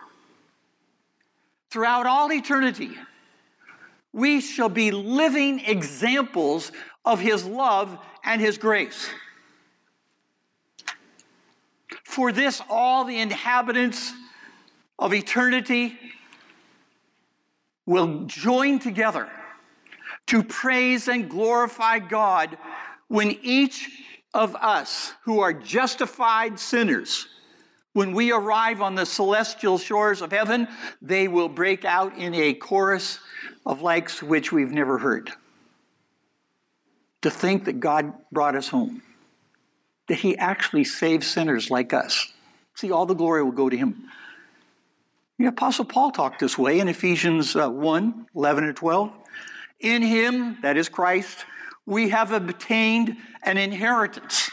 Throughout 1.70 2.06
all 2.06 2.32
eternity, 2.32 2.90
we 4.12 4.40
shall 4.40 4.68
be 4.68 4.90
living 4.90 5.60
examples 5.60 6.72
of 7.04 7.20
His 7.20 7.44
love 7.44 7.98
and 8.24 8.40
His 8.40 8.58
grace. 8.58 9.08
For 12.04 12.32
this, 12.32 12.62
all 12.68 13.04
the 13.04 13.18
inhabitants 13.18 14.12
of 14.98 15.14
eternity 15.14 15.98
will 17.86 18.24
join 18.26 18.78
together 18.78 19.28
to 20.26 20.42
praise 20.42 21.08
and 21.08 21.28
glorify 21.28 21.98
God 21.98 22.58
when 23.08 23.38
each 23.42 23.88
of 24.34 24.54
us 24.56 25.14
who 25.24 25.40
are 25.40 25.52
justified 25.52 26.60
sinners, 26.60 27.26
when 27.98 28.12
we 28.12 28.30
arrive 28.30 28.80
on 28.80 28.94
the 28.94 29.04
celestial 29.04 29.76
shores 29.76 30.22
of 30.22 30.30
heaven, 30.30 30.68
they 31.02 31.26
will 31.26 31.48
break 31.48 31.84
out 31.84 32.16
in 32.16 32.32
a 32.32 32.54
chorus 32.54 33.18
of 33.66 33.82
likes 33.82 34.22
which 34.22 34.52
we've 34.52 34.70
never 34.70 34.98
heard. 34.98 35.32
To 37.22 37.30
think 37.30 37.64
that 37.64 37.80
God 37.80 38.12
brought 38.30 38.54
us 38.54 38.68
home 38.68 39.02
that 40.06 40.20
he 40.20 40.38
actually 40.38 40.84
saves 40.84 41.26
sinners 41.26 41.72
like 41.72 41.92
us. 41.92 42.32
See, 42.76 42.92
all 42.92 43.04
the 43.04 43.14
glory 43.14 43.42
will 43.42 43.50
go 43.50 43.68
to 43.68 43.76
him. 43.76 44.08
The 45.40 45.46
Apostle 45.46 45.84
Paul 45.84 46.12
talked 46.12 46.38
this 46.38 46.56
way 46.56 46.78
in 46.78 46.86
Ephesians 46.86 47.56
uh, 47.56 47.68
1 47.68 48.26
11 48.36 48.62
and 48.62 48.76
12. 48.76 49.12
In 49.80 50.02
him, 50.02 50.58
that 50.62 50.76
is 50.76 50.88
Christ, 50.88 51.44
we 51.84 52.10
have 52.10 52.30
obtained 52.30 53.16
an 53.42 53.58
inheritance, 53.58 54.52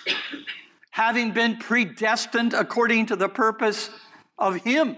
having 0.95 1.31
been 1.31 1.57
predestined 1.57 2.53
according 2.53 3.05
to 3.05 3.17
the 3.17 3.27
purpose 3.27 3.89
of 4.37 4.55
him 4.55 4.95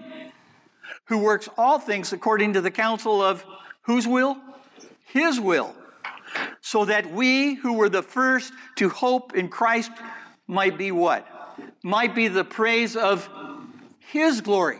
who 1.06 1.18
works 1.18 1.48
all 1.58 1.80
things 1.80 2.12
according 2.12 2.52
to 2.52 2.60
the 2.60 2.70
counsel 2.70 3.20
of 3.20 3.44
whose 3.82 4.06
will? 4.06 4.38
His 5.06 5.40
will. 5.40 5.74
So 6.60 6.84
that 6.84 7.10
we 7.10 7.54
who 7.56 7.72
were 7.72 7.88
the 7.88 8.04
first 8.04 8.52
to 8.76 8.88
hope 8.88 9.34
in 9.34 9.48
Christ 9.48 9.90
might 10.46 10.78
be 10.78 10.92
what? 10.92 11.26
Might 11.82 12.14
be 12.14 12.28
the 12.28 12.44
praise 12.44 12.94
of 12.94 13.28
His 13.98 14.40
glory. 14.40 14.78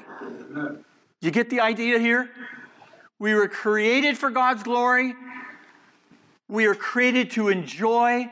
You 1.21 1.33
get 1.33 1.51
the 1.51 1.59
idea 1.59 1.99
here? 1.99 2.31
We 3.19 3.35
were 3.35 3.49
created 3.49 4.17
for 4.17 4.31
God's 4.31 4.63
glory. 4.63 5.17
We 6.47 6.67
are 6.67 6.77
created 6.77 7.33
to 7.33 7.49
enjoy 7.49 8.31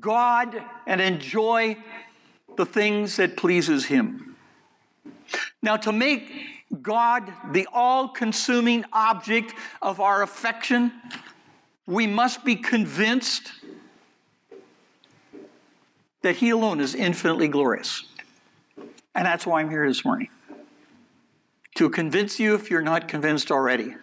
God 0.00 0.60
and 0.88 1.00
enjoy 1.00 1.76
the 2.56 2.66
things 2.66 3.16
that 3.16 3.36
pleases 3.36 3.86
Him. 3.86 4.36
Now, 5.62 5.76
to 5.76 5.92
make 5.92 6.30
God 6.82 7.32
the 7.52 7.66
all-consuming 7.72 8.84
object 8.92 9.54
of 9.82 10.00
our 10.00 10.22
affection, 10.22 10.92
we 11.86 12.06
must 12.06 12.44
be 12.44 12.56
convinced 12.56 13.52
that 16.22 16.36
He 16.36 16.50
alone 16.50 16.80
is 16.80 16.94
infinitely 16.94 17.48
glorious. 17.48 18.04
And 19.14 19.24
that's 19.24 19.46
why 19.46 19.60
I'm 19.60 19.70
here 19.70 19.86
this 19.86 20.04
morning. 20.04 20.28
To 21.76 21.88
convince 21.88 22.40
you 22.40 22.54
if 22.54 22.70
you're 22.70 22.82
not 22.82 23.06
convinced 23.06 23.50
already. 23.50 23.94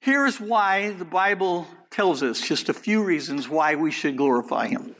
Here's 0.00 0.38
why 0.38 0.90
the 0.90 1.04
Bible 1.04 1.66
tells 1.90 2.22
us 2.22 2.46
just 2.46 2.68
a 2.68 2.74
few 2.74 3.02
reasons 3.02 3.48
why 3.48 3.74
we 3.74 3.90
should 3.90 4.16
glorify 4.16 4.68
Him. 4.68 4.94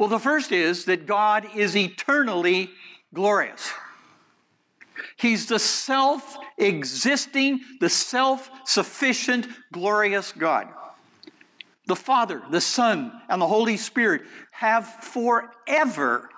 Well, 0.00 0.08
the 0.08 0.18
first 0.18 0.50
is 0.50 0.86
that 0.86 1.04
God 1.04 1.46
is 1.54 1.76
eternally 1.76 2.70
glorious. 3.12 3.70
He's 5.18 5.44
the 5.44 5.58
self 5.58 6.38
existing, 6.56 7.60
the 7.80 7.90
self 7.90 8.50
sufficient, 8.64 9.46
glorious 9.70 10.32
God 10.32 10.68
the 11.86 11.96
Father, 11.96 12.40
the 12.50 12.60
Son, 12.60 13.12
and 13.28 13.42
the 13.42 13.46
Holy 13.48 13.76
Spirit 13.76 14.22
have 14.52 14.86
forever 14.86 16.30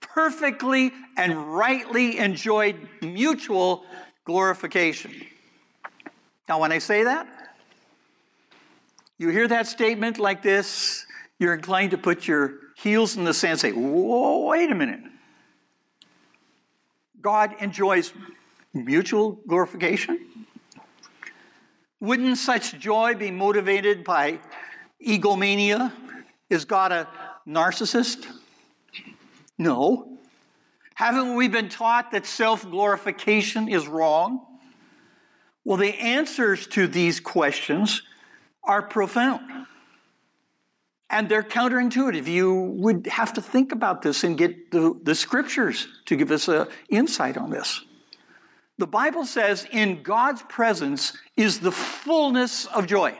perfectly 0.00 0.92
and 1.16 1.56
rightly 1.56 2.18
enjoyed 2.18 2.76
mutual 3.00 3.86
glorification. 4.26 5.10
Now, 6.48 6.60
when 6.60 6.70
I 6.70 6.78
say 6.78 7.02
that, 7.04 7.26
you 9.16 9.30
hear 9.30 9.48
that 9.48 9.66
statement 9.66 10.18
like 10.18 10.42
this, 10.42 11.06
you're 11.38 11.54
inclined 11.54 11.92
to 11.92 11.98
put 11.98 12.28
your 12.28 12.63
heels 12.76 13.16
in 13.16 13.24
the 13.24 13.34
sand 13.34 13.52
and 13.52 13.60
say, 13.60 13.72
Whoa, 13.72 14.46
wait 14.46 14.70
a 14.70 14.74
minute. 14.74 15.00
God 17.20 17.54
enjoys 17.60 18.12
mutual 18.74 19.40
glorification? 19.46 20.20
Wouldn't 22.00 22.36
such 22.36 22.78
joy 22.78 23.14
be 23.14 23.30
motivated 23.30 24.04
by 24.04 24.40
egomania? 25.00 25.92
Is 26.50 26.66
God 26.66 26.92
a 26.92 27.08
narcissist? 27.48 28.26
No. 29.56 30.18
Haven't 30.94 31.34
we 31.34 31.48
been 31.48 31.68
taught 31.68 32.12
that 32.12 32.26
self 32.26 32.68
glorification 32.68 33.68
is 33.68 33.88
wrong? 33.88 34.44
Well, 35.64 35.78
the 35.78 35.94
answers 35.94 36.66
to 36.68 36.86
these 36.86 37.20
questions 37.20 38.02
are 38.62 38.82
profound. 38.82 39.66
And 41.14 41.28
they're 41.28 41.44
counterintuitive. 41.44 42.26
You 42.26 42.52
would 42.52 43.06
have 43.06 43.34
to 43.34 43.40
think 43.40 43.70
about 43.70 44.02
this 44.02 44.24
and 44.24 44.36
get 44.36 44.72
the, 44.72 44.98
the 45.04 45.14
scriptures 45.14 45.86
to 46.06 46.16
give 46.16 46.32
us 46.32 46.48
an 46.48 46.66
insight 46.88 47.36
on 47.36 47.50
this. 47.50 47.82
The 48.78 48.88
Bible 48.88 49.24
says, 49.24 49.64
in 49.70 50.02
God's 50.02 50.42
presence 50.48 51.16
is 51.36 51.60
the 51.60 51.70
fullness 51.70 52.66
of 52.66 52.88
joy. 52.88 53.16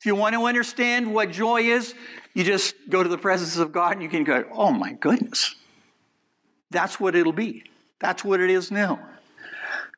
If 0.00 0.06
you 0.06 0.14
want 0.14 0.34
to 0.34 0.46
understand 0.46 1.12
what 1.12 1.30
joy 1.30 1.60
is, 1.60 1.94
you 2.32 2.42
just 2.42 2.74
go 2.88 3.02
to 3.02 3.08
the 3.08 3.18
presence 3.18 3.58
of 3.58 3.70
God 3.70 3.92
and 3.92 4.02
you 4.02 4.08
can 4.08 4.24
go, 4.24 4.44
oh 4.50 4.70
my 4.70 4.94
goodness. 4.94 5.54
That's 6.70 6.98
what 6.98 7.14
it'll 7.14 7.34
be. 7.34 7.64
That's 7.98 8.24
what 8.24 8.40
it 8.40 8.48
is 8.48 8.70
now. 8.70 8.98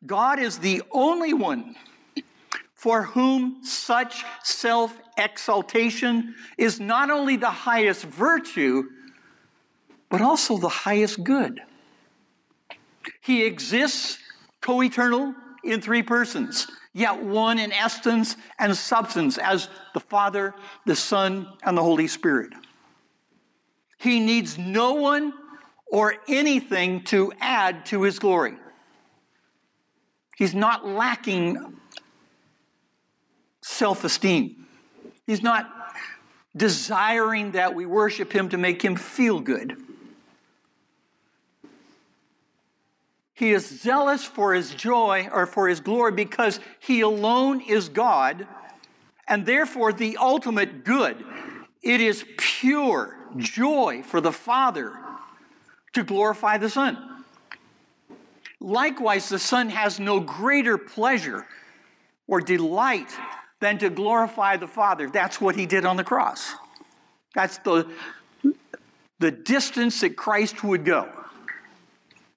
God 0.04 0.40
is 0.40 0.58
the 0.58 0.82
only 0.90 1.34
one 1.34 1.76
for 2.78 3.02
whom 3.02 3.58
such 3.64 4.24
self 4.44 4.96
exaltation 5.16 6.36
is 6.56 6.78
not 6.78 7.10
only 7.10 7.36
the 7.36 7.50
highest 7.50 8.04
virtue, 8.04 8.84
but 10.08 10.20
also 10.20 10.56
the 10.58 10.68
highest 10.68 11.24
good. 11.24 11.60
He 13.20 13.44
exists 13.44 14.18
co 14.60 14.80
eternal 14.80 15.34
in 15.64 15.80
three 15.80 16.04
persons 16.04 16.68
yet 16.92 17.20
one 17.20 17.58
in 17.58 17.72
essence 17.72 18.36
and 18.60 18.76
substance 18.76 19.38
as 19.38 19.68
the 19.92 20.00
Father, 20.00 20.54
the 20.86 20.96
Son, 20.96 21.48
and 21.64 21.76
the 21.76 21.82
Holy 21.82 22.06
Spirit. 22.06 22.52
He 23.98 24.20
needs 24.20 24.56
no 24.56 24.94
one 24.94 25.32
or 25.86 26.14
anything 26.28 27.02
to 27.04 27.32
add 27.40 27.86
to 27.86 28.02
his 28.02 28.20
glory. 28.20 28.54
He's 30.36 30.54
not 30.54 30.86
lacking 30.86 31.76
self 33.68 34.02
esteem. 34.02 34.66
He's 35.26 35.42
not 35.42 35.70
desiring 36.56 37.52
that 37.52 37.74
we 37.74 37.86
worship 37.86 38.32
him 38.32 38.48
to 38.48 38.58
make 38.58 38.82
him 38.82 38.96
feel 38.96 39.40
good. 39.40 39.76
He 43.34 43.52
is 43.52 43.68
zealous 43.68 44.24
for 44.24 44.54
his 44.54 44.74
joy 44.74 45.28
or 45.32 45.46
for 45.46 45.68
his 45.68 45.80
glory 45.80 46.12
because 46.12 46.58
he 46.80 47.02
alone 47.02 47.60
is 47.60 47.88
God 47.88 48.48
and 49.28 49.46
therefore 49.46 49.92
the 49.92 50.16
ultimate 50.16 50.84
good. 50.84 51.24
It 51.82 52.00
is 52.00 52.24
pure 52.36 53.16
joy 53.36 54.02
for 54.02 54.20
the 54.20 54.32
Father 54.32 54.98
to 55.92 56.02
glorify 56.02 56.56
the 56.56 56.70
Son. 56.70 56.98
Likewise, 58.58 59.28
the 59.28 59.38
Son 59.38 59.68
has 59.68 60.00
no 60.00 60.18
greater 60.18 60.76
pleasure 60.76 61.46
or 62.26 62.40
delight 62.40 63.10
than 63.60 63.78
to 63.78 63.90
glorify 63.90 64.56
the 64.56 64.68
Father. 64.68 65.08
That's 65.08 65.40
what 65.40 65.56
he 65.56 65.66
did 65.66 65.84
on 65.84 65.96
the 65.96 66.04
cross. 66.04 66.52
That's 67.34 67.58
the, 67.58 67.88
the 69.18 69.30
distance 69.30 70.00
that 70.00 70.16
Christ 70.16 70.62
would 70.64 70.84
go 70.84 71.08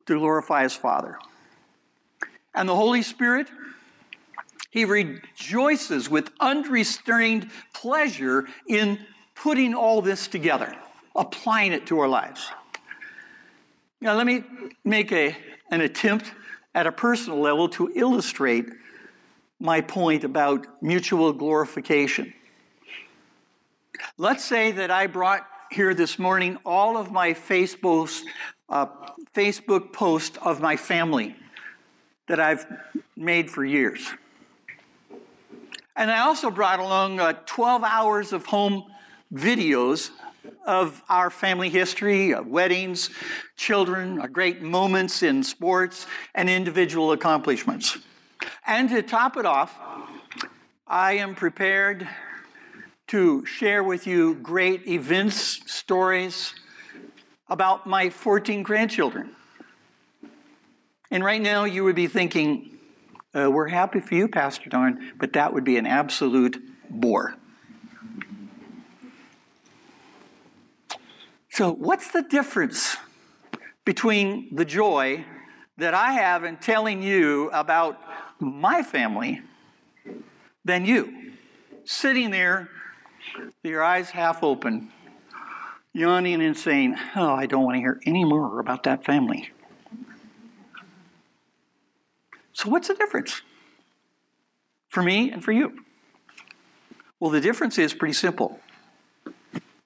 to 0.05 0.17
glorify 0.17 0.63
his 0.63 0.73
Father. 0.73 1.17
And 2.53 2.67
the 2.67 2.75
Holy 2.75 3.01
Spirit, 3.01 3.47
he 4.71 4.85
rejoices 4.85 6.09
with 6.09 6.31
unrestrained 6.39 7.49
pleasure 7.73 8.47
in 8.67 8.99
putting 9.35 9.73
all 9.73 10.01
this 10.01 10.27
together, 10.27 10.75
applying 11.15 11.71
it 11.71 11.85
to 11.87 11.99
our 11.99 12.07
lives. 12.07 12.49
Now, 14.01 14.15
let 14.15 14.25
me 14.25 14.43
make 14.83 15.11
a, 15.11 15.35
an 15.69 15.81
attempt 15.81 16.31
at 16.73 16.87
a 16.87 16.91
personal 16.91 17.39
level 17.39 17.69
to 17.69 17.91
illustrate 17.95 18.65
my 19.61 19.79
point 19.79 20.23
about 20.23 20.65
mutual 20.81 21.31
glorification. 21.31 22.33
Let's 24.17 24.43
say 24.43 24.71
that 24.71 24.89
I 24.89 25.05
brought 25.05 25.45
here 25.71 25.93
this 25.93 26.17
morning 26.17 26.57
all 26.65 26.97
of 26.97 27.11
my 27.11 27.33
Facebook, 27.35 28.23
uh, 28.67 28.87
Facebook 29.35 29.93
posts 29.93 30.37
of 30.41 30.61
my 30.61 30.75
family 30.75 31.35
that 32.27 32.39
I've 32.39 32.65
made 33.15 33.51
for 33.51 33.63
years. 33.63 34.09
And 35.95 36.09
I 36.09 36.21
also 36.21 36.49
brought 36.49 36.79
along 36.79 37.19
uh, 37.19 37.33
12 37.45 37.83
hours 37.83 38.33
of 38.33 38.47
home 38.47 38.85
videos 39.31 40.09
of 40.65 41.03
our 41.07 41.29
family 41.29 41.69
history, 41.69 42.33
of 42.33 42.47
weddings, 42.47 43.11
children, 43.57 44.17
great 44.31 44.63
moments 44.63 45.21
in 45.21 45.43
sports, 45.43 46.07
and 46.33 46.49
individual 46.49 47.11
accomplishments. 47.11 47.99
And 48.65 48.89
to 48.89 49.01
top 49.01 49.37
it 49.37 49.45
off, 49.45 49.77
I 50.87 51.13
am 51.13 51.35
prepared 51.35 52.07
to 53.07 53.45
share 53.45 53.83
with 53.83 54.07
you 54.07 54.35
great 54.35 54.87
events, 54.87 55.59
stories 55.71 56.53
about 57.49 57.85
my 57.85 58.09
14 58.09 58.63
grandchildren. 58.63 59.35
And 61.09 61.23
right 61.23 61.41
now, 61.41 61.65
you 61.65 61.83
would 61.83 61.95
be 61.95 62.07
thinking, 62.07 62.77
uh, 63.35 63.51
we're 63.51 63.67
happy 63.67 63.99
for 63.99 64.15
you, 64.15 64.29
Pastor 64.29 64.69
Don, 64.69 65.11
but 65.17 65.33
that 65.33 65.53
would 65.53 65.65
be 65.65 65.77
an 65.77 65.85
absolute 65.85 66.61
bore. 66.89 67.35
So, 71.49 71.73
what's 71.73 72.11
the 72.11 72.23
difference 72.23 72.95
between 73.83 74.55
the 74.55 74.63
joy 74.63 75.25
that 75.77 75.93
I 75.93 76.13
have 76.13 76.45
in 76.45 76.55
telling 76.57 77.03
you 77.03 77.49
about 77.51 77.99
my 78.41 78.83
family 78.83 79.41
than 80.65 80.85
you? 80.85 81.33
Sitting 81.83 82.31
there, 82.31 82.69
your 83.63 83.83
eyes 83.83 84.09
half 84.09 84.43
open, 84.43 84.91
yawning 85.93 86.41
and 86.41 86.57
saying, 86.57 86.95
Oh, 87.15 87.33
I 87.33 87.45
don't 87.45 87.63
want 87.63 87.75
to 87.75 87.79
hear 87.79 87.99
any 88.05 88.25
more 88.25 88.59
about 88.59 88.83
that 88.83 89.05
family. 89.05 89.51
So, 92.53 92.69
what's 92.69 92.87
the 92.87 92.93
difference 92.93 93.41
for 94.89 95.01
me 95.01 95.31
and 95.31 95.43
for 95.43 95.51
you? 95.51 95.83
Well, 97.19 97.31
the 97.31 97.41
difference 97.41 97.77
is 97.77 97.93
pretty 97.93 98.13
simple 98.13 98.59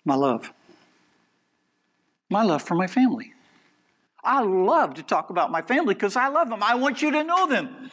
my 0.03 0.15
love 0.15 0.51
my 2.29 2.43
love 2.43 2.61
for 2.61 2.75
my 2.75 2.87
family. 2.87 3.33
I 4.23 4.41
love 4.41 4.95
to 4.95 5.03
talk 5.03 5.29
about 5.29 5.51
my 5.51 5.61
family 5.61 5.93
because 5.93 6.15
I 6.15 6.27
love 6.29 6.49
them. 6.49 6.63
I 6.63 6.75
want 6.75 7.01
you 7.01 7.11
to 7.11 7.23
know 7.23 7.47
them. 7.47 7.91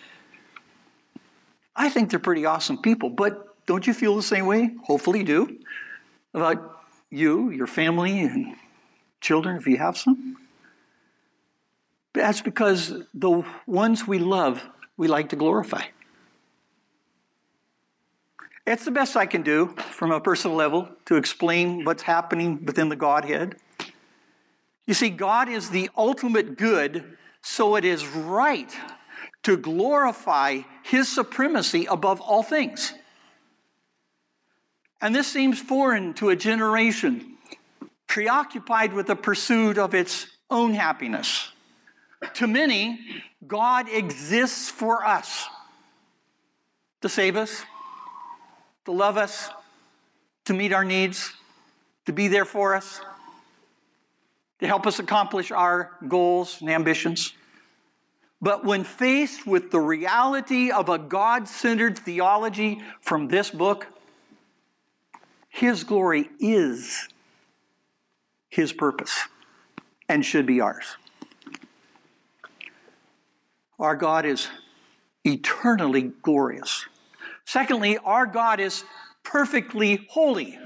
I 1.74 1.88
think 1.88 2.10
they're 2.10 2.18
pretty 2.18 2.44
awesome 2.44 2.78
people, 2.78 3.10
but 3.10 3.48
don't 3.66 3.86
you 3.86 3.94
feel 3.94 4.16
the 4.16 4.22
same 4.22 4.46
way? 4.46 4.70
Hopefully, 4.84 5.20
you 5.20 5.24
do. 5.24 5.58
About 6.34 6.80
you, 7.10 7.50
your 7.50 7.66
family, 7.66 8.20
and 8.20 8.56
children, 9.20 9.56
if 9.56 9.66
you 9.66 9.76
have 9.78 9.96
some. 9.96 10.36
That's 12.12 12.42
because 12.42 12.92
the 13.14 13.44
ones 13.66 14.06
we 14.06 14.18
love, 14.18 14.62
we 14.96 15.08
like 15.08 15.30
to 15.30 15.36
glorify. 15.36 15.82
It's 18.66 18.84
the 18.84 18.90
best 18.90 19.16
I 19.16 19.26
can 19.26 19.42
do 19.42 19.74
from 19.76 20.12
a 20.12 20.20
personal 20.20 20.56
level 20.56 20.88
to 21.06 21.16
explain 21.16 21.84
what's 21.84 22.02
happening 22.02 22.64
within 22.64 22.88
the 22.88 22.96
Godhead. 22.96 23.56
You 24.86 24.94
see, 24.94 25.10
God 25.10 25.48
is 25.48 25.70
the 25.70 25.90
ultimate 25.96 26.56
good, 26.56 27.16
so 27.40 27.76
it 27.76 27.84
is 27.84 28.06
right 28.06 28.72
to 29.42 29.56
glorify 29.56 30.60
his 30.82 31.08
supremacy 31.08 31.86
above 31.86 32.20
all 32.20 32.42
things. 32.42 32.92
And 35.00 35.14
this 35.14 35.26
seems 35.26 35.60
foreign 35.60 36.14
to 36.14 36.30
a 36.30 36.36
generation 36.36 37.36
preoccupied 38.06 38.92
with 38.92 39.06
the 39.06 39.16
pursuit 39.16 39.78
of 39.78 39.94
its 39.94 40.26
own 40.50 40.74
happiness. 40.74 41.50
To 42.34 42.46
many, 42.46 43.00
God 43.46 43.88
exists 43.88 44.70
for 44.70 45.04
us 45.04 45.46
to 47.00 47.08
save 47.08 47.36
us, 47.36 47.64
to 48.84 48.92
love 48.92 49.16
us, 49.16 49.50
to 50.44 50.54
meet 50.54 50.72
our 50.72 50.84
needs, 50.84 51.32
to 52.06 52.12
be 52.12 52.28
there 52.28 52.44
for 52.44 52.74
us 52.74 53.00
to 54.62 54.68
help 54.68 54.86
us 54.86 55.00
accomplish 55.00 55.50
our 55.50 55.90
goals 56.06 56.58
and 56.60 56.70
ambitions. 56.70 57.34
But 58.42 58.64
when 58.64 58.82
faced 58.82 59.46
with 59.46 59.70
the 59.70 59.78
reality 59.78 60.72
of 60.72 60.88
a 60.88 60.98
God 60.98 61.46
centered 61.46 61.96
theology 61.96 62.82
from 63.00 63.28
this 63.28 63.50
book, 63.50 63.86
His 65.48 65.84
glory 65.84 66.28
is 66.40 67.08
His 68.50 68.72
purpose 68.72 69.16
and 70.08 70.24
should 70.24 70.44
be 70.44 70.60
ours. 70.60 70.96
Our 73.78 73.94
God 73.94 74.26
is 74.26 74.48
eternally 75.24 76.12
glorious. 76.22 76.86
Secondly, 77.44 77.96
our 77.98 78.26
God 78.26 78.58
is 78.58 78.82
perfectly 79.22 80.06
holy. 80.10 80.58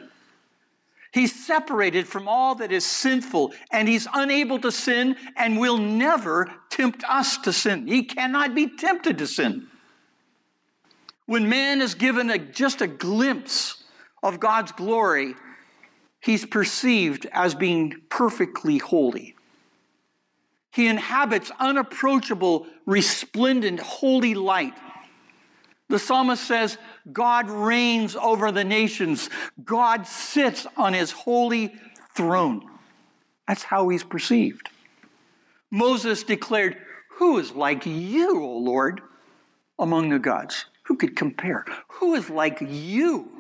He's 1.17 1.47
separated 1.47 2.07
from 2.07 2.29
all 2.29 2.57
that 2.57 2.71
is 2.71 2.85
sinful, 2.85 3.55
and 3.73 3.89
he's 3.89 4.07
unable 4.13 4.59
to 4.59 4.71
sin 4.71 5.17
and 5.35 5.59
will 5.59 5.79
never 5.79 6.53
tempt 6.69 7.05
us 7.09 7.39
to 7.39 7.55
sin. 7.55 7.87
He 7.87 8.03
cannot 8.03 8.55
be 8.55 8.69
tempted 8.77 9.17
to 9.17 9.27
sin. 9.27 9.69
When 11.25 11.49
man 11.49 11.81
is 11.81 11.95
given 11.95 12.29
a, 12.29 12.37
just 12.37 12.83
a 12.83 12.87
glimpse 12.87 13.83
of 14.23 14.41
God's 14.41 14.73
glory, 14.73 15.35
he's 16.21 16.45
perceived 16.45 17.27
as 17.33 17.55
being 17.55 17.95
perfectly 18.11 18.77
holy. 18.77 19.37
He 20.71 20.87
inhabits 20.87 21.51
unapproachable, 21.59 22.67
resplendent, 22.85 23.81
holy 23.81 24.35
light. 24.35 24.75
The 25.88 25.99
psalmist 25.99 26.42
says, 26.44 26.79
God 27.12 27.49
reigns 27.49 28.16
over 28.16 28.51
the 28.51 28.64
nations. 28.64 29.31
God 29.64 30.07
sits 30.07 30.66
on 30.77 30.94
his 30.94 31.12
holy 31.12 31.75
throne. 32.14 32.68
That's 33.46 33.62
how 33.62 33.88
he's 33.88 34.03
perceived. 34.03 34.68
Moses 35.70 36.25
declared, 36.25 36.77
Who 37.18 37.38
is 37.38 37.53
like 37.53 37.87
you, 37.87 38.42
O 38.42 38.59
Lord, 38.59 39.01
among 39.79 40.09
the 40.09 40.18
gods? 40.18 40.66
Who 40.85 40.96
could 40.96 41.14
compare? 41.14 41.64
Who 41.88 42.14
is 42.14 42.31
like 42.31 42.59
you? 42.61 43.31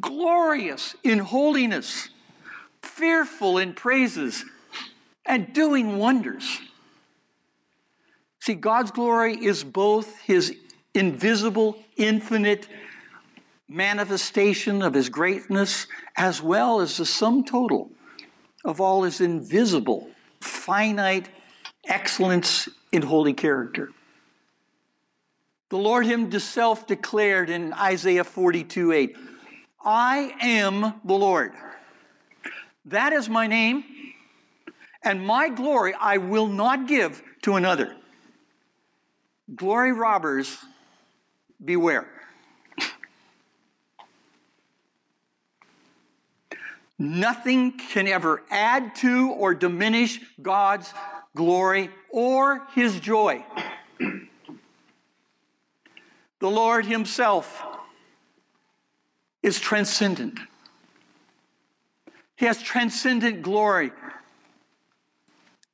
Glorious 0.00 0.96
in 1.02 1.18
holiness, 1.18 2.08
fearful 2.82 3.58
in 3.58 3.74
praises, 3.74 4.44
and 5.26 5.52
doing 5.52 5.98
wonders. 5.98 6.60
See, 8.40 8.54
God's 8.54 8.90
glory 8.90 9.42
is 9.42 9.64
both 9.64 10.20
his 10.20 10.54
invisible, 10.94 11.76
infinite 11.96 12.68
manifestation 13.68 14.82
of 14.82 14.94
his 14.94 15.08
greatness, 15.08 15.86
as 16.16 16.40
well 16.40 16.80
as 16.80 16.96
the 16.96 17.06
sum 17.06 17.44
total 17.44 17.90
of 18.64 18.80
all 18.80 19.02
his 19.02 19.20
invisible, 19.20 20.08
finite 20.40 21.28
excellence 21.86 22.68
in 22.92 23.02
holy 23.02 23.32
character. 23.32 23.90
The 25.70 25.76
Lord 25.78 26.06
Himself 26.06 26.86
declared 26.86 27.50
in 27.50 27.72
Isaiah 27.72 28.24
42 28.24 28.92
8, 28.92 29.16
I 29.84 30.34
am 30.40 31.00
the 31.04 31.14
Lord. 31.14 31.52
That 32.86 33.12
is 33.12 33.28
my 33.28 33.46
name, 33.46 33.84
and 35.02 35.26
my 35.26 35.48
glory 35.48 35.94
I 35.94 36.18
will 36.18 36.46
not 36.46 36.86
give 36.86 37.22
to 37.42 37.56
another. 37.56 37.96
Glory 39.54 39.92
robbers 39.92 40.58
beware. 41.64 42.06
Nothing 46.98 47.72
can 47.72 48.06
ever 48.06 48.42
add 48.50 48.94
to 48.96 49.30
or 49.30 49.54
diminish 49.54 50.20
God's 50.40 50.92
glory 51.34 51.90
or 52.10 52.62
his 52.74 53.00
joy. 53.00 53.44
The 56.38 56.50
Lord 56.50 56.86
himself 56.86 57.62
is 59.42 59.58
transcendent. 59.58 60.38
He 62.36 62.46
has 62.46 62.62
transcendent 62.62 63.42
glory. 63.42 63.92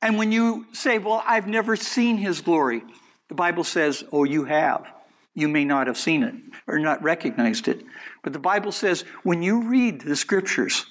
And 0.01 0.17
when 0.17 0.31
you 0.31 0.65
say, 0.71 0.97
Well, 0.97 1.23
I've 1.25 1.47
never 1.47 1.75
seen 1.75 2.17
his 2.17 2.41
glory, 2.41 2.83
the 3.27 3.35
Bible 3.35 3.63
says, 3.63 4.03
Oh, 4.11 4.23
you 4.23 4.45
have. 4.45 4.87
You 5.33 5.47
may 5.47 5.63
not 5.65 5.87
have 5.87 5.97
seen 5.97 6.23
it 6.23 6.35
or 6.67 6.79
not 6.79 7.01
recognized 7.01 7.67
it. 7.67 7.83
But 8.21 8.33
the 8.33 8.39
Bible 8.39 8.71
says, 8.71 9.05
when 9.23 9.41
you 9.41 9.63
read 9.63 10.01
the 10.01 10.15
scriptures 10.15 10.85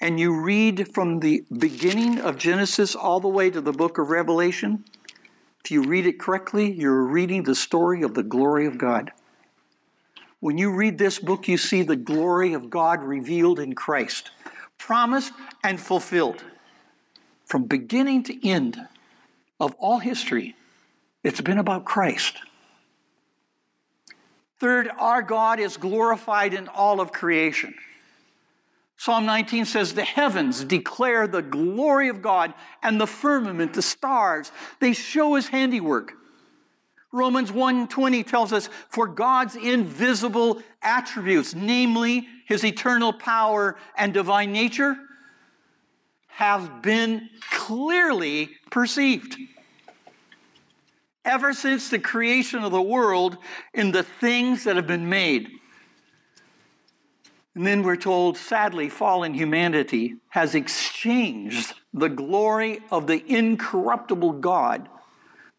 and 0.00 0.20
you 0.20 0.40
read 0.40 0.92
from 0.94 1.20
the 1.20 1.44
beginning 1.56 2.20
of 2.20 2.36
Genesis 2.36 2.94
all 2.94 3.20
the 3.20 3.28
way 3.28 3.50
to 3.50 3.60
the 3.60 3.72
book 3.72 3.98
of 3.98 4.10
Revelation, 4.10 4.84
if 5.64 5.70
you 5.70 5.82
read 5.82 6.06
it 6.06 6.18
correctly, 6.18 6.70
you're 6.70 7.04
reading 7.04 7.42
the 7.42 7.54
story 7.54 8.02
of 8.02 8.14
the 8.14 8.22
glory 8.22 8.66
of 8.66 8.78
God. 8.78 9.12
When 10.40 10.56
you 10.56 10.72
read 10.72 10.98
this 10.98 11.18
book, 11.18 11.48
you 11.48 11.56
see 11.56 11.82
the 11.82 11.96
glory 11.96 12.52
of 12.52 12.70
God 12.70 13.02
revealed 13.02 13.58
in 13.58 13.74
Christ, 13.74 14.30
promised 14.78 15.32
and 15.64 15.80
fulfilled 15.80 16.44
from 17.48 17.64
beginning 17.64 18.22
to 18.24 18.46
end 18.48 18.78
of 19.58 19.74
all 19.78 19.98
history, 19.98 20.54
it's 21.24 21.40
been 21.40 21.58
about 21.58 21.86
Christ. 21.86 22.36
Third, 24.58 24.90
our 24.98 25.22
God 25.22 25.60
is 25.60 25.76
glorified 25.76 26.54
in 26.54 26.68
all 26.68 27.00
of 27.00 27.12
creation. 27.12 27.74
Psalm 28.96 29.26
19 29.26 29.64
says, 29.64 29.94
The 29.94 30.02
heavens 30.02 30.64
declare 30.64 31.28
the 31.28 31.42
glory 31.42 32.08
of 32.08 32.20
God, 32.20 32.52
and 32.82 33.00
the 33.00 33.06
firmament, 33.06 33.74
the 33.74 33.82
stars, 33.82 34.50
they 34.80 34.92
show 34.92 35.34
his 35.34 35.48
handiwork. 35.48 36.14
Romans 37.12 37.50
1:20 37.50 38.26
tells 38.26 38.52
us 38.52 38.68
for 38.90 39.06
God's 39.06 39.56
invisible 39.56 40.62
attributes 40.82 41.54
namely 41.54 42.28
his 42.44 42.64
eternal 42.64 43.14
power 43.14 43.76
and 43.96 44.12
divine 44.12 44.52
nature 44.52 44.98
have 46.26 46.82
been 46.82 47.30
clearly 47.50 48.50
perceived. 48.70 49.38
Ever 51.28 51.52
since 51.52 51.90
the 51.90 51.98
creation 51.98 52.64
of 52.64 52.72
the 52.72 52.80
world 52.80 53.36
in 53.74 53.92
the 53.92 54.02
things 54.02 54.64
that 54.64 54.76
have 54.76 54.86
been 54.86 55.10
made. 55.10 55.50
And 57.54 57.66
then 57.66 57.82
we're 57.82 57.96
told, 57.96 58.38
sadly, 58.38 58.88
fallen 58.88 59.34
humanity 59.34 60.14
has 60.30 60.54
exchanged 60.54 61.74
the 61.92 62.08
glory 62.08 62.80
of 62.90 63.06
the 63.06 63.22
incorruptible 63.30 64.34
God 64.34 64.88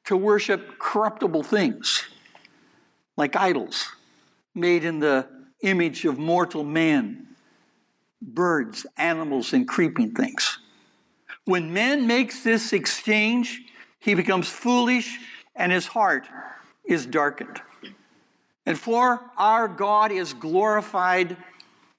to 0.06 0.18
worship 0.18 0.80
corruptible 0.80 1.44
things, 1.44 2.04
like 3.16 3.36
idols 3.36 3.90
made 4.56 4.84
in 4.84 5.00
the 5.00 5.28
image 5.62 6.04
of 6.04 6.18
mortal 6.18 6.64
man, 6.64 7.28
birds, 8.24 8.88
animals, 8.98 9.54
and 9.54 9.68
creeping 9.68 10.16
things. 10.16 10.58
When 11.46 11.72
man 11.74 12.08
makes 12.08 12.44
this 12.44 12.74
exchange, 12.74 13.62
he 14.00 14.16
becomes 14.16 14.50
foolish 14.50 15.20
and 15.60 15.72
his 15.72 15.86
heart 15.86 16.26
is 16.86 17.06
darkened. 17.06 17.62
And 18.66 18.80
for 18.80 19.22
our 19.38 19.68
God 19.68 20.12
is 20.12 20.34
glorified 20.34 21.38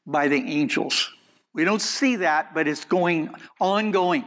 by 0.07 0.29
the 0.29 0.37
angels. 0.37 1.13
We 1.53 1.65
don't 1.65 1.83
see 1.83 2.17
that, 2.17 2.55
but 2.55 2.67
it's 2.67 2.85
going 2.85 3.31
ongoing. 3.61 4.25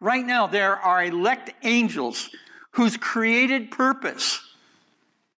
Right 0.00 0.24
now, 0.24 0.46
there 0.46 0.76
are 0.76 1.04
elect 1.04 1.52
angels 1.62 2.30
whose 2.72 2.96
created 2.96 3.70
purpose 3.70 4.40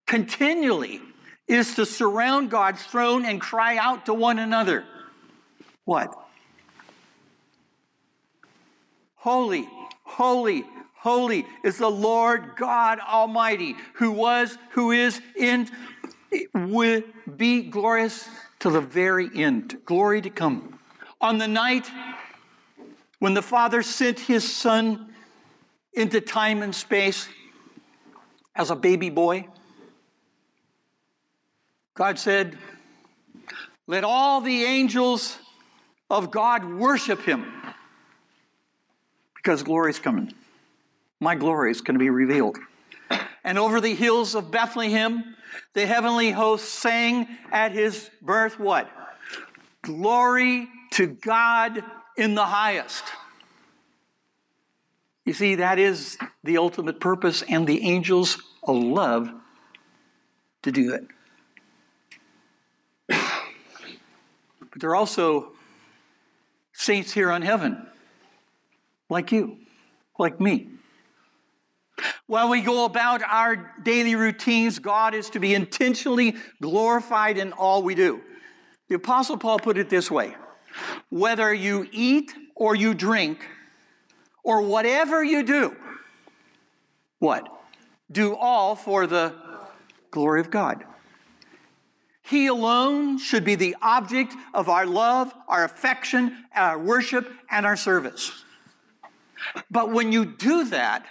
continually 0.07 1.01
is 1.47 1.75
to 1.77 1.85
surround 1.87 2.51
God's 2.51 2.83
throne 2.83 3.25
and 3.25 3.41
cry 3.41 3.77
out 3.77 4.07
to 4.07 4.15
one 4.15 4.39
another. 4.39 4.85
What? 5.85 6.17
Holy, 9.17 9.69
holy, 10.05 10.65
holy 11.07 11.47
is 11.63 11.79
the 11.79 11.89
Lord 11.89 12.57
God 12.57 12.99
Almighty, 12.99 13.77
who 13.95 14.11
was, 14.11 14.59
who 14.71 14.91
is, 14.91 15.21
and 15.41 15.71
will 16.53 17.01
be 17.37 17.63
glorious 17.63 18.29
to 18.59 18.71
the 18.71 18.81
very 18.81 19.31
end. 19.33 19.79
Glory 19.85 20.21
to 20.21 20.31
come. 20.31 20.81
On 21.21 21.39
the 21.39 21.47
night 21.47 21.89
when 23.21 23.35
the 23.35 23.43
Father 23.43 23.85
sent 23.85 24.19
his 24.19 24.53
Son 24.53 25.15
into 25.93 26.21
time 26.21 26.61
and 26.65 26.75
space 26.75 27.29
as 28.57 28.73
a 28.73 28.77
baby 28.77 29.09
boy, 29.09 29.47
God 31.95 32.19
said, 32.19 32.59
Let 33.87 34.03
all 34.03 34.41
the 34.41 34.65
angels 34.65 35.39
of 36.11 36.33
God 36.33 36.65
worship 36.65 37.21
him 37.23 37.47
because 39.37 39.63
glory 39.63 39.91
is 39.91 40.01
coming. 40.01 40.35
My 41.21 41.35
glory 41.35 41.71
is 41.71 41.81
going 41.81 41.95
to 41.95 41.99
be 41.99 42.11
revealed. 42.11 42.59
And 43.45 43.59
over 43.59 43.81
the 43.81 43.95
hills 43.95 44.35
of 44.35 44.51
Bethlehem, 44.51 45.37
the 45.73 45.87
heavenly 45.87 46.31
host 46.31 46.69
sang 46.69 47.29
at 47.53 47.73
his 47.73 48.11
birth 48.21 48.59
what? 48.59 48.91
Glory 49.83 50.69
to 50.93 51.07
God 51.07 51.83
in 52.17 52.35
the 52.35 52.45
highest. 52.45 53.05
You 55.25 55.33
see, 55.33 55.57
that 55.57 55.79
is 55.79 56.19
the 56.45 56.59
ultimate 56.59 57.01
purpose, 57.01 57.43
and 57.43 57.67
the 57.67 57.83
angels 57.85 58.43
love 58.67 59.31
to 60.63 60.73
do 60.73 60.95
it. 60.95 61.07
But 64.77 64.81
there 64.81 64.91
are 64.91 64.97
also 64.97 65.53
saints 66.73 67.13
here 67.13 67.31
on 67.31 67.43
heaven 67.43 67.87
like 69.09 69.33
you, 69.33 69.57
like 70.19 70.41
me. 70.41 70.69
While 72.27 72.51
we 72.51 72.61
go 72.61 72.85
about 72.85 73.23
our 73.23 73.75
daily 73.83 74.15
routines, 74.15 74.79
God 74.79 75.15
is 75.15 75.31
to 75.31 75.41
be 75.41 75.55
intentionally 75.55 76.37
glorified 76.61 77.39
in 77.39 77.53
all 77.53 77.83
we 77.83 77.95
do. 77.95 78.21
The 78.89 78.97
Apostle 78.97 79.37
Paul 79.37 79.59
put 79.59 79.79
it 79.79 79.89
this 79.89 80.11
way 80.11 80.35
whether 81.09 81.53
you 81.55 81.89
eat 81.91 82.35
or 82.55 82.75
you 82.75 82.95
drink, 82.95 83.47
or 84.43 84.63
whatever 84.63 85.25
you 85.25 85.43
do, 85.43 85.75
what? 87.19 87.49
Do 88.11 88.37
all 88.37 88.77
for 88.77 89.07
the 89.07 89.35
glory 90.11 90.41
of 90.41 90.51
God. 90.51 90.85
He 92.23 92.47
alone 92.47 93.19
should 93.19 93.45
be 93.45 93.55
the 93.55 93.77
object 93.81 94.35
of 94.53 94.69
our 94.69 94.87
love, 94.87 95.33
our 95.49 95.65
affection, 95.65 96.45
our 96.55 96.79
worship, 96.79 97.31
and 97.51 97.65
our 97.65 97.77
service. 97.77 98.45
But 99.71 99.93
when 99.93 100.13
you 100.13 100.25
do 100.25 100.65
that, 100.67 101.07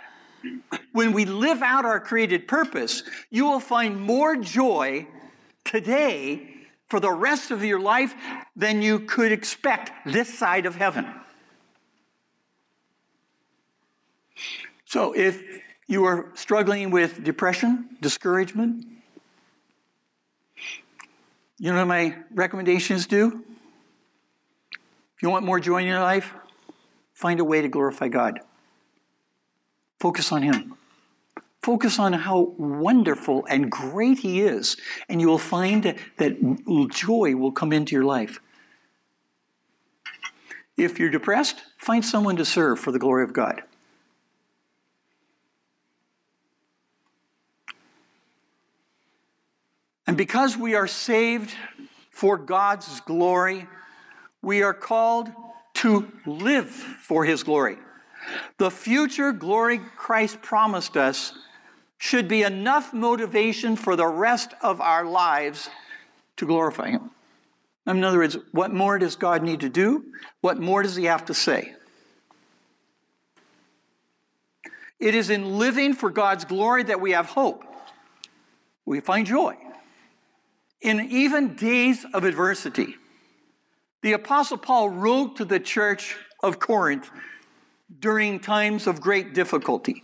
when 0.91 1.13
we 1.13 1.25
live 1.25 1.61
out 1.61 1.85
our 1.85 1.99
created 1.99 2.47
purpose, 2.47 3.03
you 3.29 3.45
will 3.45 3.59
find 3.59 3.99
more 3.99 4.35
joy 4.35 5.07
today 5.63 6.49
for 6.87 6.99
the 6.99 7.11
rest 7.11 7.51
of 7.51 7.63
your 7.63 7.79
life 7.79 8.13
than 8.55 8.81
you 8.81 8.99
could 8.99 9.31
expect 9.31 9.91
this 10.05 10.37
side 10.37 10.65
of 10.65 10.75
heaven. 10.75 11.07
So, 14.85 15.13
if 15.13 15.41
you 15.87 16.05
are 16.05 16.31
struggling 16.35 16.91
with 16.91 17.23
depression, 17.23 17.97
discouragement, 18.01 18.85
you 21.57 21.71
know 21.71 21.79
what 21.79 21.87
my 21.87 22.15
recommendations 22.33 23.07
do? 23.07 23.43
If 25.15 25.23
you 25.23 25.29
want 25.29 25.45
more 25.45 25.59
joy 25.59 25.79
in 25.79 25.87
your 25.87 26.01
life, 26.01 26.33
Find 27.15 27.39
a 27.39 27.45
way 27.45 27.61
to 27.61 27.69
glorify 27.69 28.09
God. 28.09 28.41
Focus 30.05 30.31
on 30.31 30.43
Him. 30.43 30.75
Focus 31.63 31.97
on 31.97 32.13
how 32.13 32.53
wonderful 32.59 33.43
and 33.49 33.71
great 33.71 34.19
He 34.19 34.41
is, 34.41 34.77
and 35.09 35.19
you 35.19 35.27
will 35.27 35.39
find 35.39 35.95
that 36.17 36.89
joy 36.91 37.35
will 37.35 37.51
come 37.51 37.73
into 37.73 37.95
your 37.95 38.03
life. 38.03 38.39
If 40.77 40.99
you're 40.99 41.09
depressed, 41.09 41.63
find 41.79 42.05
someone 42.05 42.35
to 42.35 42.45
serve 42.45 42.79
for 42.79 42.91
the 42.91 42.99
glory 42.99 43.23
of 43.23 43.33
God. 43.33 43.63
And 50.05 50.15
because 50.15 50.55
we 50.55 50.75
are 50.75 50.85
saved 50.85 51.51
for 52.11 52.37
God's 52.37 53.01
glory, 53.01 53.67
we 54.43 54.61
are 54.61 54.75
called 54.75 55.31
to 55.81 56.11
live 56.27 56.69
for 56.69 57.25
his 57.25 57.41
glory. 57.41 57.77
The 58.57 58.71
future 58.71 59.31
glory 59.31 59.79
Christ 59.97 60.41
promised 60.41 60.97
us 60.97 61.33
should 61.97 62.27
be 62.27 62.43
enough 62.43 62.93
motivation 62.93 63.75
for 63.75 63.95
the 63.95 64.07
rest 64.07 64.53
of 64.61 64.81
our 64.81 65.05
lives 65.05 65.69
to 66.37 66.45
glorify 66.45 66.89
him. 66.89 67.11
In 67.87 68.03
other 68.03 68.17
words, 68.17 68.37
what 68.51 68.73
more 68.73 68.97
does 68.97 69.15
God 69.15 69.43
need 69.43 69.59
to 69.61 69.69
do? 69.69 70.05
What 70.41 70.59
more 70.59 70.81
does 70.81 70.95
he 70.95 71.05
have 71.05 71.25
to 71.25 71.33
say? 71.33 71.73
It 74.99 75.13
is 75.13 75.29
in 75.29 75.57
living 75.57 75.93
for 75.93 76.09
God's 76.09 76.45
glory 76.45 76.83
that 76.83 77.01
we 77.01 77.11
have 77.11 77.27
hope. 77.27 77.63
We 78.85 78.99
find 78.99 79.27
joy. 79.27 79.55
In 80.81 80.99
even 81.11 81.55
days 81.55 82.05
of 82.13 82.23
adversity, 82.23 82.95
the 84.01 84.13
Apostle 84.13 84.57
Paul 84.57 84.89
wrote 84.89 85.37
to 85.37 85.45
the 85.45 85.59
church 85.59 86.15
of 86.43 86.59
Corinth 86.59 87.09
during 87.99 88.39
times 88.39 88.87
of 88.87 89.01
great 89.01 89.33
difficulty. 89.33 90.03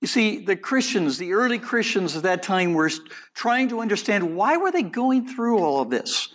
You 0.00 0.08
see, 0.08 0.44
the 0.44 0.56
Christians, 0.56 1.18
the 1.18 1.32
early 1.32 1.58
Christians 1.58 2.16
of 2.16 2.22
that 2.22 2.42
time 2.42 2.74
were 2.74 2.90
trying 3.34 3.68
to 3.68 3.80
understand 3.80 4.34
why 4.34 4.56
were 4.56 4.72
they 4.72 4.82
going 4.82 5.28
through 5.28 5.58
all 5.58 5.80
of 5.80 5.90
this? 5.90 6.28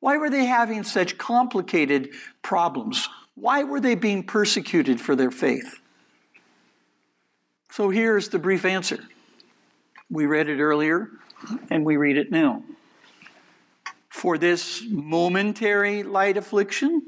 Why 0.00 0.18
were 0.18 0.30
they 0.30 0.44
having 0.44 0.84
such 0.84 1.16
complicated 1.16 2.10
problems? 2.42 3.08
Why 3.34 3.64
were 3.64 3.80
they 3.80 3.94
being 3.94 4.22
persecuted 4.22 5.00
for 5.00 5.16
their 5.16 5.30
faith? 5.30 5.80
So 7.70 7.90
here's 7.90 8.28
the 8.28 8.38
brief 8.38 8.64
answer. 8.64 9.02
We 10.10 10.26
read 10.26 10.48
it 10.48 10.60
earlier, 10.60 11.10
and 11.70 11.84
we 11.84 11.96
read 11.96 12.16
it 12.16 12.30
now. 12.30 12.62
For 14.08 14.38
this 14.38 14.82
momentary 14.88 16.02
light 16.02 16.36
affliction 16.36 17.02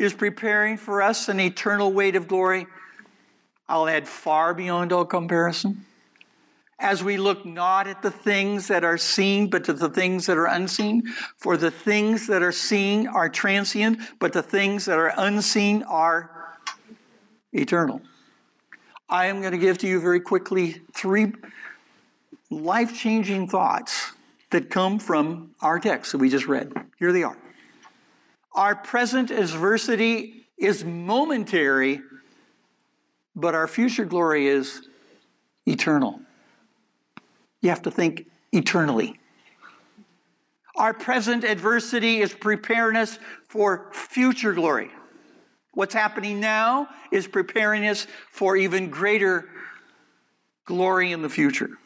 is 0.00 0.14
preparing 0.14 0.78
for 0.78 1.02
us 1.02 1.28
an 1.28 1.38
eternal 1.38 1.92
weight 1.92 2.16
of 2.16 2.26
glory. 2.26 2.66
I'll 3.68 3.86
add 3.86 4.08
far 4.08 4.54
beyond 4.54 4.92
all 4.92 5.04
comparison. 5.04 5.84
As 6.78 7.04
we 7.04 7.18
look 7.18 7.44
not 7.44 7.86
at 7.86 8.00
the 8.00 8.10
things 8.10 8.68
that 8.68 8.82
are 8.82 8.96
seen, 8.96 9.50
but 9.50 9.64
to 9.64 9.74
the 9.74 9.90
things 9.90 10.24
that 10.24 10.38
are 10.38 10.46
unseen. 10.46 11.02
For 11.36 11.58
the 11.58 11.70
things 11.70 12.26
that 12.28 12.42
are 12.42 12.50
seen 12.50 13.06
are 13.08 13.28
transient, 13.28 14.00
but 14.18 14.32
the 14.32 14.42
things 14.42 14.86
that 14.86 14.96
are 14.98 15.12
unseen 15.18 15.82
are 15.82 16.56
eternal. 17.52 18.00
I 19.06 19.26
am 19.26 19.40
going 19.40 19.52
to 19.52 19.58
give 19.58 19.76
to 19.78 19.86
you 19.86 20.00
very 20.00 20.20
quickly 20.20 20.80
three 20.94 21.34
life 22.48 22.96
changing 22.96 23.48
thoughts 23.48 24.12
that 24.48 24.70
come 24.70 24.98
from 24.98 25.54
our 25.60 25.78
text 25.78 26.12
that 26.12 26.18
we 26.18 26.30
just 26.30 26.46
read. 26.46 26.72
Here 26.98 27.12
they 27.12 27.22
are. 27.22 27.36
Our 28.60 28.74
present 28.74 29.30
adversity 29.30 30.44
is 30.58 30.84
momentary, 30.84 32.02
but 33.34 33.54
our 33.54 33.66
future 33.66 34.04
glory 34.04 34.48
is 34.48 34.86
eternal. 35.64 36.20
You 37.62 37.70
have 37.70 37.80
to 37.84 37.90
think 37.90 38.26
eternally. 38.52 39.18
Our 40.76 40.92
present 40.92 41.42
adversity 41.42 42.20
is 42.20 42.34
preparing 42.34 42.96
us 42.96 43.18
for 43.48 43.88
future 43.94 44.52
glory. 44.52 44.90
What's 45.72 45.94
happening 45.94 46.38
now 46.38 46.88
is 47.10 47.26
preparing 47.26 47.86
us 47.86 48.06
for 48.30 48.58
even 48.58 48.90
greater 48.90 49.48
glory 50.66 51.12
in 51.12 51.22
the 51.22 51.30
future. 51.30 51.78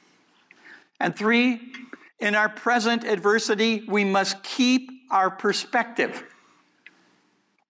And 0.98 1.14
three, 1.14 1.60
in 2.18 2.34
our 2.34 2.48
present 2.48 3.04
adversity, 3.04 3.84
we 3.86 4.04
must 4.04 4.42
keep 4.42 4.90
our 5.12 5.30
perspective 5.30 6.24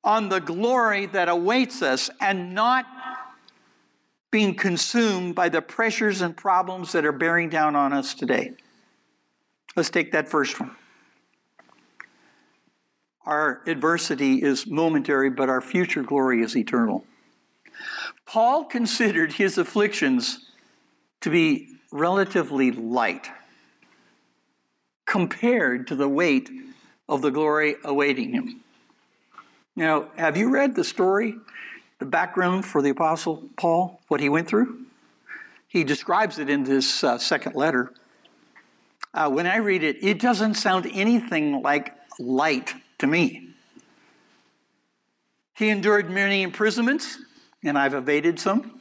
on 0.05 0.29
the 0.29 0.41
glory 0.41 1.07
that 1.07 1.29
awaits 1.29 1.83
us 1.83 2.11
and 2.21 2.55
not 2.55 2.87
being 4.31 4.55
consumed 4.55 5.35
by 5.35 5.49
the 5.49 5.63
pressures 5.63 6.21
and 6.21 6.37
problems 6.37 6.93
that 6.93 7.05
are 7.05 7.13
bearing 7.13 7.49
down 7.49 7.75
on 7.75 7.93
us 7.93 8.15
today. 8.15 8.53
Let's 9.77 9.91
take 9.91 10.13
that 10.13 10.29
first 10.29 10.61
one. 10.61 10.73
Our 13.25 13.63
adversity 13.67 14.43
is 14.43 14.67
momentary, 14.67 15.31
but 15.31 15.49
our 15.49 15.61
future 15.61 16.03
glory 16.03 16.43
is 16.43 16.57
eternal. 16.57 17.07
Paul 18.27 18.65
considered 18.65 19.33
his 19.33 19.57
afflictions 19.57 20.51
to 21.21 21.31
be 21.31 21.69
relatively 21.91 22.71
light 22.73 23.31
compared 25.07 25.87
to 25.87 25.95
the 25.95 26.09
weight 26.09 26.51
of 27.09 27.23
the 27.23 27.31
glory 27.31 27.77
awaiting 27.85 28.33
him. 28.33 28.64
Now, 29.77 30.09
have 30.17 30.37
you 30.37 30.51
read 30.51 30.77
the 30.77 30.85
story, 30.85 31.37
the 31.99 32.07
background 32.07 32.65
for 32.65 32.81
the 32.81 32.91
Apostle 32.91 33.43
Paul, 33.57 34.01
what 34.09 34.21
he 34.21 34.29
went 34.29 34.47
through? 34.47 34.85
He 35.67 35.83
describes 35.83 36.39
it 36.39 36.49
in 36.49 36.63
this 36.63 37.03
uh, 37.03 37.19
second 37.19 37.57
letter. 37.57 37.93
Uh, 39.13 39.29
when 39.31 39.47
I 39.47 39.57
read 39.57 39.83
it, 39.83 40.03
it 40.03 40.21
doesn't 40.21 40.55
sound 40.55 40.89
anything 40.93 41.63
like 41.63 41.93
light 42.21 42.73
to 42.99 43.09
me. 43.09 43.49
He 45.57 45.71
endured 45.71 46.09
many 46.11 46.43
imprisonments, 46.43 47.19
and 47.65 47.77
I've 47.77 47.95
evaded 47.95 48.39
some. 48.39 48.81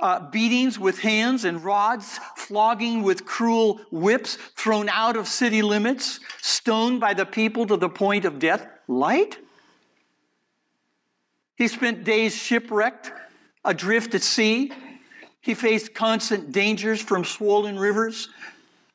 Uh, 0.00 0.28
beatings 0.30 0.78
with 0.78 0.98
hands 0.98 1.44
and 1.44 1.64
rods, 1.64 2.18
flogging 2.36 3.02
with 3.02 3.24
cruel 3.24 3.80
whips, 3.92 4.36
thrown 4.56 4.88
out 4.88 5.16
of 5.16 5.28
city 5.28 5.62
limits, 5.62 6.18
stoned 6.42 6.98
by 7.00 7.14
the 7.14 7.24
people 7.24 7.66
to 7.66 7.76
the 7.76 7.88
point 7.88 8.24
of 8.24 8.40
death. 8.40 8.66
Light? 8.88 9.38
He 11.56 11.68
spent 11.68 12.04
days 12.04 12.34
shipwrecked, 12.34 13.12
adrift 13.64 14.14
at 14.14 14.22
sea. 14.22 14.72
He 15.40 15.54
faced 15.54 15.94
constant 15.94 16.52
dangers 16.52 17.00
from 17.00 17.24
swollen 17.24 17.78
rivers, 17.78 18.28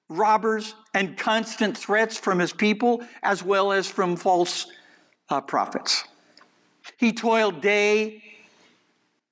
robbers, 0.09 0.75
and 0.93 1.17
constant 1.17 1.77
threats 1.77 2.17
from 2.17 2.39
his 2.39 2.51
people, 2.51 3.01
as 3.23 3.43
well 3.43 3.71
as 3.71 3.87
from 3.87 4.15
false 4.15 4.67
uh, 5.29 5.41
prophets. 5.41 6.03
He 6.97 7.13
toiled 7.13 7.61
day 7.61 8.23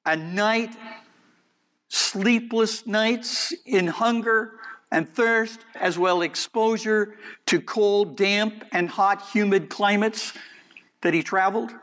and 0.05 0.35
night, 0.35 0.75
sleepless 1.89 2.87
nights 2.87 3.53
in 3.65 3.87
hunger 3.87 4.53
and 4.91 5.09
thirst, 5.09 5.59
as 5.75 5.97
well 5.99 6.21
as 6.21 6.27
exposure 6.27 7.15
to 7.47 7.59
cold, 7.59 8.15
damp, 8.15 8.63
and 8.71 8.87
hot, 8.87 9.21
humid 9.33 9.69
climates 9.69 10.31
that 11.01 11.13
he 11.13 11.21
traveled. 11.21 11.73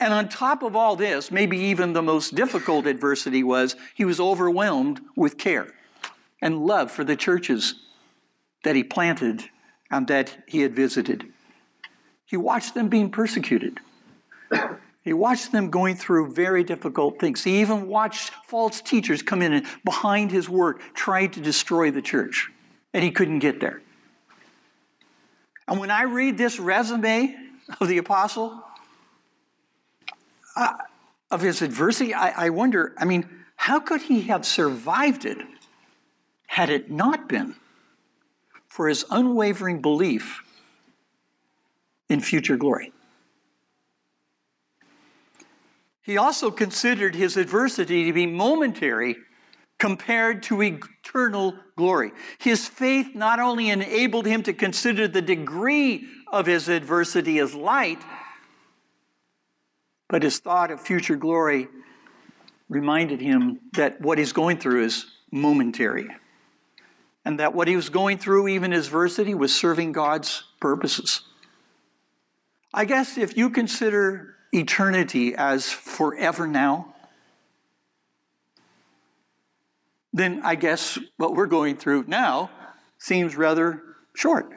And 0.00 0.12
on 0.12 0.28
top 0.28 0.62
of 0.62 0.74
all 0.74 0.96
this, 0.96 1.30
maybe 1.30 1.58
even 1.58 1.92
the 1.92 2.02
most 2.02 2.34
difficult 2.34 2.86
adversity 2.86 3.42
was 3.42 3.76
he 3.94 4.04
was 4.04 4.20
overwhelmed 4.20 5.00
with 5.16 5.38
care 5.38 5.68
and 6.40 6.66
love 6.66 6.90
for 6.90 7.04
the 7.04 7.16
churches 7.16 7.74
that 8.64 8.76
he 8.76 8.82
planted 8.82 9.44
and 9.90 10.06
that 10.08 10.36
he 10.46 10.60
had 10.60 10.74
visited. 10.74 11.26
He 12.26 12.36
watched 12.36 12.74
them 12.74 12.88
being 12.88 13.10
persecuted. 13.10 13.80
He 15.02 15.12
watched 15.12 15.52
them 15.52 15.70
going 15.70 15.96
through 15.96 16.32
very 16.32 16.64
difficult 16.64 17.20
things. 17.20 17.44
He 17.44 17.60
even 17.60 17.88
watched 17.88 18.30
false 18.46 18.80
teachers 18.80 19.22
come 19.22 19.42
in 19.42 19.52
and 19.52 19.66
behind 19.84 20.30
his 20.30 20.48
work 20.48 20.80
try 20.94 21.26
to 21.26 21.40
destroy 21.40 21.90
the 21.90 22.00
church, 22.00 22.50
and 22.94 23.04
he 23.04 23.10
couldn't 23.10 23.40
get 23.40 23.60
there. 23.60 23.82
And 25.68 25.78
when 25.78 25.90
I 25.90 26.04
read 26.04 26.38
this 26.38 26.58
resume 26.58 27.36
of 27.80 27.88
the 27.88 27.98
apostle, 27.98 28.64
uh, 30.56 30.74
of 31.30 31.40
his 31.40 31.62
adversity, 31.62 32.14
I, 32.14 32.46
I 32.46 32.50
wonder, 32.50 32.94
I 32.98 33.04
mean, 33.04 33.28
how 33.56 33.80
could 33.80 34.02
he 34.02 34.22
have 34.22 34.44
survived 34.44 35.24
it 35.24 35.38
had 36.46 36.70
it 36.70 36.90
not 36.90 37.28
been 37.28 37.56
for 38.68 38.88
his 38.88 39.04
unwavering 39.10 39.80
belief 39.80 40.42
in 42.08 42.20
future 42.20 42.56
glory. 42.56 42.92
He 46.02 46.18
also 46.18 46.50
considered 46.50 47.14
his 47.14 47.36
adversity 47.36 48.04
to 48.06 48.12
be 48.12 48.26
momentary 48.26 49.16
compared 49.78 50.42
to 50.44 50.62
eternal 50.62 51.54
glory. 51.76 52.12
His 52.38 52.68
faith 52.68 53.14
not 53.14 53.40
only 53.40 53.70
enabled 53.70 54.26
him 54.26 54.42
to 54.42 54.52
consider 54.52 55.08
the 55.08 55.22
degree 55.22 56.06
of 56.32 56.46
his 56.46 56.68
adversity 56.68 57.38
as 57.38 57.54
light, 57.54 58.02
but 60.08 60.22
his 60.22 60.38
thought 60.38 60.70
of 60.70 60.80
future 60.80 61.16
glory 61.16 61.68
reminded 62.68 63.20
him 63.20 63.60
that 63.72 64.00
what 64.00 64.18
he's 64.18 64.32
going 64.32 64.58
through 64.58 64.84
is 64.84 65.06
momentary 65.30 66.08
and 67.24 67.40
that 67.40 67.54
what 67.54 67.68
he 67.68 67.76
was 67.76 67.88
going 67.88 68.18
through, 68.18 68.48
even 68.48 68.72
his 68.72 68.86
adversity, 68.86 69.34
was 69.34 69.54
serving 69.54 69.92
God's 69.92 70.44
purposes. 70.60 71.22
I 72.72 72.84
guess 72.84 73.16
if 73.16 73.36
you 73.36 73.50
consider 73.50 74.36
eternity 74.52 75.34
as 75.34 75.70
forever 75.70 76.46
now, 76.46 76.94
then 80.12 80.42
I 80.44 80.54
guess 80.54 80.98
what 81.16 81.34
we're 81.34 81.46
going 81.46 81.76
through 81.76 82.04
now 82.06 82.50
seems 82.98 83.36
rather 83.36 83.82
short. 84.14 84.52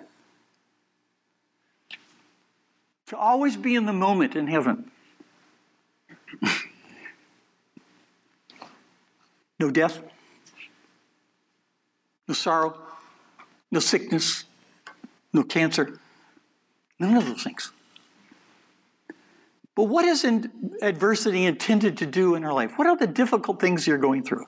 To 3.07 3.17
always 3.17 3.55
be 3.55 3.75
in 3.75 3.85
the 3.85 3.93
moment 3.93 4.35
in 4.35 4.47
heaven. 4.47 4.91
No 9.59 9.71
death, 9.71 9.99
no 12.27 12.33
sorrow, 12.33 12.77
no 13.71 13.79
sickness, 13.79 14.45
no 15.33 15.43
cancer, 15.43 15.99
none 16.99 17.15
of 17.15 17.25
those 17.25 17.43
things. 17.43 17.71
But 19.75 19.83
what 19.83 20.05
is 20.05 20.25
adversity 20.81 21.45
intended 21.45 21.97
to 21.97 22.07
do 22.07 22.33
in 22.33 22.43
our 22.43 22.53
life? 22.53 22.77
What 22.77 22.87
are 22.87 22.97
the 22.97 23.05
difficult 23.05 23.59
things 23.59 23.85
you're 23.85 23.99
going 23.99 24.23
through? 24.23 24.45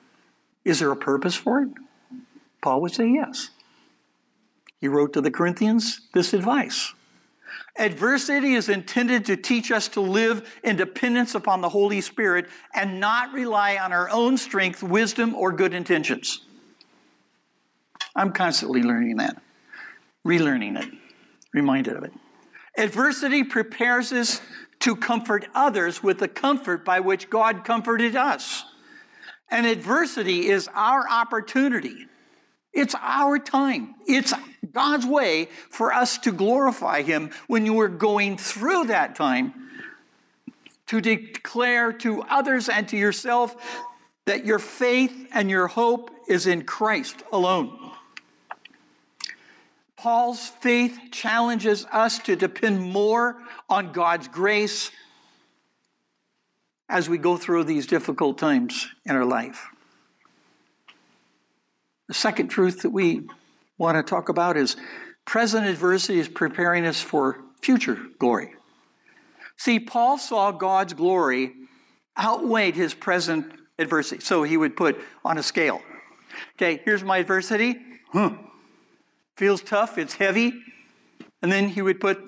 Is 0.64 0.80
there 0.80 0.90
a 0.90 0.96
purpose 0.96 1.36
for 1.36 1.62
it? 1.62 1.68
Paul 2.60 2.80
would 2.82 2.92
say 2.92 3.08
yes. 3.08 3.50
he 4.80 4.88
wrote 4.88 5.12
to 5.12 5.20
the 5.20 5.30
Corinthians 5.30 6.00
this 6.14 6.32
advice. 6.34 6.94
Adversity 7.78 8.54
is 8.54 8.68
intended 8.68 9.24
to 9.26 9.36
teach 9.36 9.70
us 9.70 9.88
to 9.88 10.00
live 10.00 10.58
in 10.62 10.76
dependence 10.76 11.34
upon 11.34 11.60
the 11.60 11.68
Holy 11.68 12.00
Spirit 12.00 12.48
and 12.74 13.00
not 13.00 13.32
rely 13.32 13.76
on 13.76 13.92
our 13.92 14.10
own 14.10 14.36
strength, 14.36 14.82
wisdom, 14.82 15.34
or 15.34 15.52
good 15.52 15.74
intentions. 15.74 16.44
I'm 18.14 18.32
constantly 18.32 18.82
learning 18.82 19.16
that, 19.18 19.40
relearning 20.26 20.82
it, 20.82 20.92
reminded 21.54 21.96
of 21.96 22.04
it. 22.04 22.12
Adversity 22.76 23.44
prepares 23.44 24.12
us 24.12 24.40
to 24.80 24.96
comfort 24.96 25.46
others 25.54 26.02
with 26.02 26.18
the 26.18 26.28
comfort 26.28 26.84
by 26.84 27.00
which 27.00 27.30
God 27.30 27.64
comforted 27.64 28.16
us. 28.16 28.64
And 29.50 29.66
adversity 29.66 30.48
is 30.48 30.68
our 30.74 31.08
opportunity. 31.08 32.06
It's 32.72 32.94
our 33.00 33.38
time. 33.38 33.94
It's 34.06 34.32
God's 34.72 35.06
way 35.06 35.48
for 35.70 35.92
us 35.92 36.18
to 36.18 36.32
glorify 36.32 37.02
Him 37.02 37.30
when 37.46 37.66
you 37.66 37.80
are 37.80 37.88
going 37.88 38.36
through 38.36 38.84
that 38.86 39.16
time 39.16 39.54
to 40.86 41.00
declare 41.00 41.92
to 41.92 42.22
others 42.22 42.68
and 42.68 42.88
to 42.88 42.96
yourself 42.96 43.56
that 44.26 44.44
your 44.44 44.58
faith 44.58 45.28
and 45.32 45.48
your 45.48 45.68
hope 45.68 46.10
is 46.28 46.46
in 46.46 46.62
Christ 46.62 47.22
alone. 47.32 47.92
Paul's 49.96 50.48
faith 50.48 50.98
challenges 51.12 51.84
us 51.92 52.18
to 52.20 52.34
depend 52.34 52.80
more 52.80 53.36
on 53.68 53.92
God's 53.92 54.28
grace 54.28 54.90
as 56.88 57.08
we 57.08 57.18
go 57.18 57.36
through 57.36 57.64
these 57.64 57.86
difficult 57.86 58.38
times 58.38 58.88
in 59.04 59.14
our 59.14 59.24
life. 59.24 59.68
The 62.10 62.14
second 62.14 62.48
truth 62.48 62.82
that 62.82 62.90
we 62.90 63.28
want 63.78 63.96
to 63.96 64.02
talk 64.02 64.30
about 64.30 64.56
is 64.56 64.74
present 65.24 65.68
adversity 65.68 66.18
is 66.18 66.26
preparing 66.26 66.84
us 66.84 67.00
for 67.00 67.38
future 67.62 67.96
glory. 68.18 68.52
See, 69.56 69.78
Paul 69.78 70.18
saw 70.18 70.50
God's 70.50 70.92
glory 70.92 71.52
outweighed 72.18 72.74
his 72.74 72.94
present 72.94 73.52
adversity. 73.78 74.20
So 74.22 74.42
he 74.42 74.56
would 74.56 74.76
put 74.76 75.00
on 75.24 75.38
a 75.38 75.42
scale. 75.44 75.82
Okay, 76.56 76.82
here's 76.84 77.04
my 77.04 77.18
adversity. 77.18 77.76
Huh. 78.12 78.32
Feels 79.36 79.62
tough, 79.62 79.96
it's 79.96 80.14
heavy. 80.14 80.52
And 81.42 81.52
then 81.52 81.68
he 81.68 81.80
would 81.80 82.00
put 82.00 82.20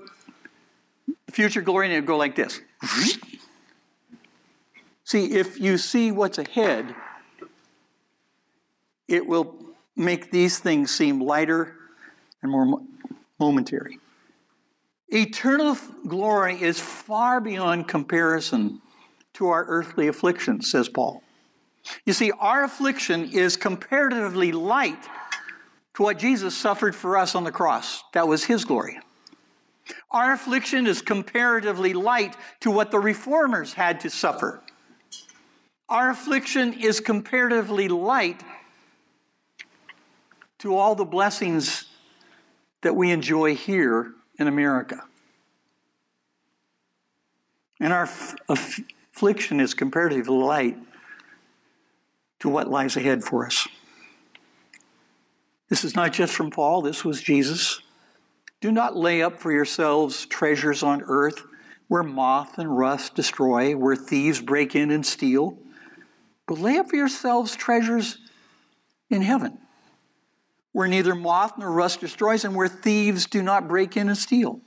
future 1.28 1.60
glory 1.60 1.86
and 1.86 1.94
it 1.94 1.96
would 2.02 2.06
go 2.06 2.16
like 2.16 2.36
this. 2.36 2.60
See, 5.02 5.32
if 5.32 5.58
you 5.58 5.76
see 5.76 6.12
what's 6.12 6.38
ahead, 6.38 6.94
it 9.08 9.26
will 9.26 9.56
make 9.96 10.30
these 10.30 10.58
things 10.58 10.90
seem 10.90 11.20
lighter 11.20 11.76
and 12.42 12.50
more 12.50 12.80
momentary. 13.38 13.98
Eternal 15.08 15.76
glory 16.06 16.60
is 16.62 16.80
far 16.80 17.40
beyond 17.40 17.86
comparison 17.86 18.80
to 19.34 19.48
our 19.48 19.64
earthly 19.66 20.08
affliction, 20.08 20.62
says 20.62 20.88
Paul. 20.88 21.22
You 22.06 22.12
see, 22.12 22.30
our 22.38 22.64
affliction 22.64 23.30
is 23.30 23.56
comparatively 23.56 24.52
light 24.52 25.04
to 25.94 26.02
what 26.02 26.18
Jesus 26.18 26.56
suffered 26.56 26.94
for 26.94 27.16
us 27.18 27.34
on 27.34 27.44
the 27.44 27.52
cross. 27.52 28.02
That 28.14 28.28
was 28.28 28.44
his 28.44 28.64
glory. 28.64 28.98
Our 30.10 30.32
affliction 30.32 30.86
is 30.86 31.02
comparatively 31.02 31.92
light 31.92 32.36
to 32.60 32.70
what 32.70 32.90
the 32.90 33.00
reformers 33.00 33.72
had 33.74 34.00
to 34.00 34.10
suffer. 34.10 34.62
Our 35.88 36.10
affliction 36.10 36.72
is 36.72 37.00
comparatively 37.00 37.88
light 37.88 38.42
to 40.62 40.76
all 40.76 40.94
the 40.94 41.04
blessings 41.04 41.86
that 42.82 42.94
we 42.94 43.10
enjoy 43.10 43.56
here 43.56 44.12
in 44.38 44.46
America. 44.46 45.02
And 47.80 47.92
our 47.92 48.08
affliction 48.48 49.58
is 49.58 49.74
comparatively 49.74 50.36
light 50.36 50.78
to 52.38 52.48
what 52.48 52.70
lies 52.70 52.96
ahead 52.96 53.24
for 53.24 53.44
us. 53.44 53.66
This 55.68 55.82
is 55.82 55.96
not 55.96 56.12
just 56.12 56.32
from 56.32 56.52
Paul, 56.52 56.80
this 56.80 57.04
was 57.04 57.20
Jesus. 57.20 57.80
Do 58.60 58.70
not 58.70 58.96
lay 58.96 59.20
up 59.20 59.40
for 59.40 59.50
yourselves 59.50 60.26
treasures 60.26 60.84
on 60.84 61.02
earth 61.06 61.42
where 61.88 62.04
moth 62.04 62.56
and 62.58 62.78
rust 62.78 63.16
destroy, 63.16 63.76
where 63.76 63.96
thieves 63.96 64.40
break 64.40 64.76
in 64.76 64.92
and 64.92 65.04
steal, 65.04 65.58
but 66.46 66.58
lay 66.58 66.78
up 66.78 66.88
for 66.88 66.96
yourselves 66.96 67.56
treasures 67.56 68.18
in 69.10 69.22
heaven 69.22 69.58
where 70.72 70.88
neither 70.88 71.14
moth 71.14 71.58
nor 71.58 71.70
rust 71.70 72.00
destroys, 72.00 72.44
and 72.44 72.54
where 72.54 72.68
thieves 72.68 73.26
do 73.26 73.42
not 73.42 73.68
break 73.68 73.96
in 73.96 74.08
and 74.08 74.18
steal. 74.18 74.60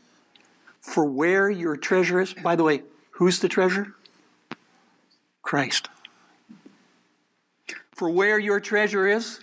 For 0.80 1.04
where 1.04 1.50
your 1.50 1.76
treasure 1.76 2.22
is, 2.22 2.34
by 2.34 2.56
the 2.56 2.64
way, 2.64 2.84
who's 3.12 3.40
the 3.40 3.50
treasure? 3.50 3.96
Christ. 5.42 5.90
For 7.92 8.10
where 8.10 8.38
your 8.38 8.60
treasure 8.60 9.08
is, 9.08 9.40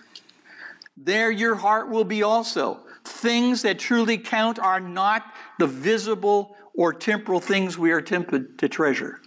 there 0.96 1.30
your 1.30 1.56
heart 1.56 1.88
will 1.88 2.04
be 2.04 2.22
also. 2.22 2.80
Things 3.04 3.62
that 3.62 3.78
truly 3.78 4.18
count 4.18 4.58
are 4.58 4.78
not 4.78 5.24
the 5.58 5.66
visible 5.66 6.56
or 6.74 6.92
temporal 6.92 7.40
things 7.40 7.76
we 7.76 7.90
are 7.90 8.00
tempted 8.00 8.58
to 8.58 8.68
treasure. 8.68 9.20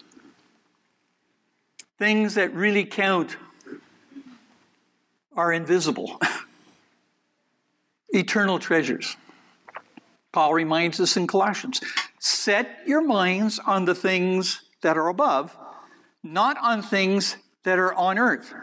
Things 1.99 2.35
that 2.35 2.53
really 2.53 2.85
count 2.85 3.37
are 5.35 5.51
invisible. 5.51 6.19
eternal 8.15 8.59
treasures. 8.59 9.17
Paul 10.31 10.53
reminds 10.53 10.99
us 10.99 11.15
in 11.17 11.27
Colossians 11.27 11.81
set 12.19 12.79
your 12.87 13.01
minds 13.01 13.59
on 13.59 13.85
the 13.85 13.95
things 13.95 14.61
that 14.81 14.97
are 14.97 15.09
above, 15.09 15.55
not 16.23 16.57
on 16.61 16.81
things 16.81 17.37
that 17.63 17.77
are 17.77 17.93
on 17.93 18.17
earth. 18.17 18.53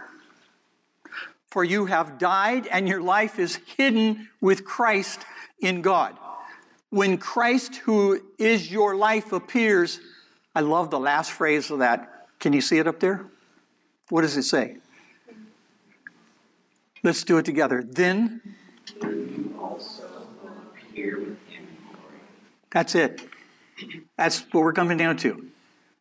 For 1.51 1.65
you 1.65 1.87
have 1.87 2.19
died, 2.19 2.67
and 2.67 2.89
your 2.89 3.01
life 3.01 3.39
is 3.39 3.61
hidden 3.77 4.29
with 4.41 4.65
Christ 4.65 5.21
in 5.61 5.83
God. 5.83 6.17
When 6.91 7.19
Christ, 7.19 7.77
who 7.77 8.21
is 8.39 8.71
your 8.71 8.97
life, 8.97 9.33
appears, 9.33 10.01
I 10.55 10.61
love 10.61 10.91
the 10.91 10.99
last 10.99 11.31
phrase 11.31 11.71
of 11.71 11.79
that. 11.79 12.29
Can 12.39 12.53
you 12.53 12.61
see 12.61 12.79
it 12.79 12.87
up 12.87 13.01
there? 13.01 13.25
What 14.09 14.23
does 14.23 14.37
it 14.37 14.43
say? 14.43 14.77
Let's 17.03 17.25
do 17.25 17.39
it 17.39 17.45
together. 17.45 17.83
Then 17.83 18.41
that's 22.71 22.95
it. 22.95 23.21
That's 24.17 24.41
what 24.53 24.63
we're 24.63 24.73
coming 24.73 24.97
down 24.97 25.17
to. 25.19 25.47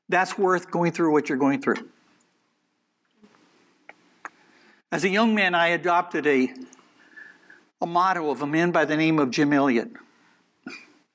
That's 0.09 0.37
worth 0.37 0.71
going 0.71 0.91
through 0.91 1.11
what 1.11 1.29
you're 1.29 1.37
going 1.37 1.61
through. 1.61 1.87
As 4.91 5.03
a 5.03 5.09
young 5.09 5.33
man, 5.33 5.55
I 5.55 5.69
adopted 5.69 6.27
a, 6.27 6.53
a 7.81 7.85
motto 7.85 8.29
of 8.29 8.41
a 8.41 8.47
man 8.47 8.71
by 8.71 8.85
the 8.85 8.97
name 8.97 9.19
of 9.19 9.31
Jim 9.31 9.53
Elliot. 9.53 9.89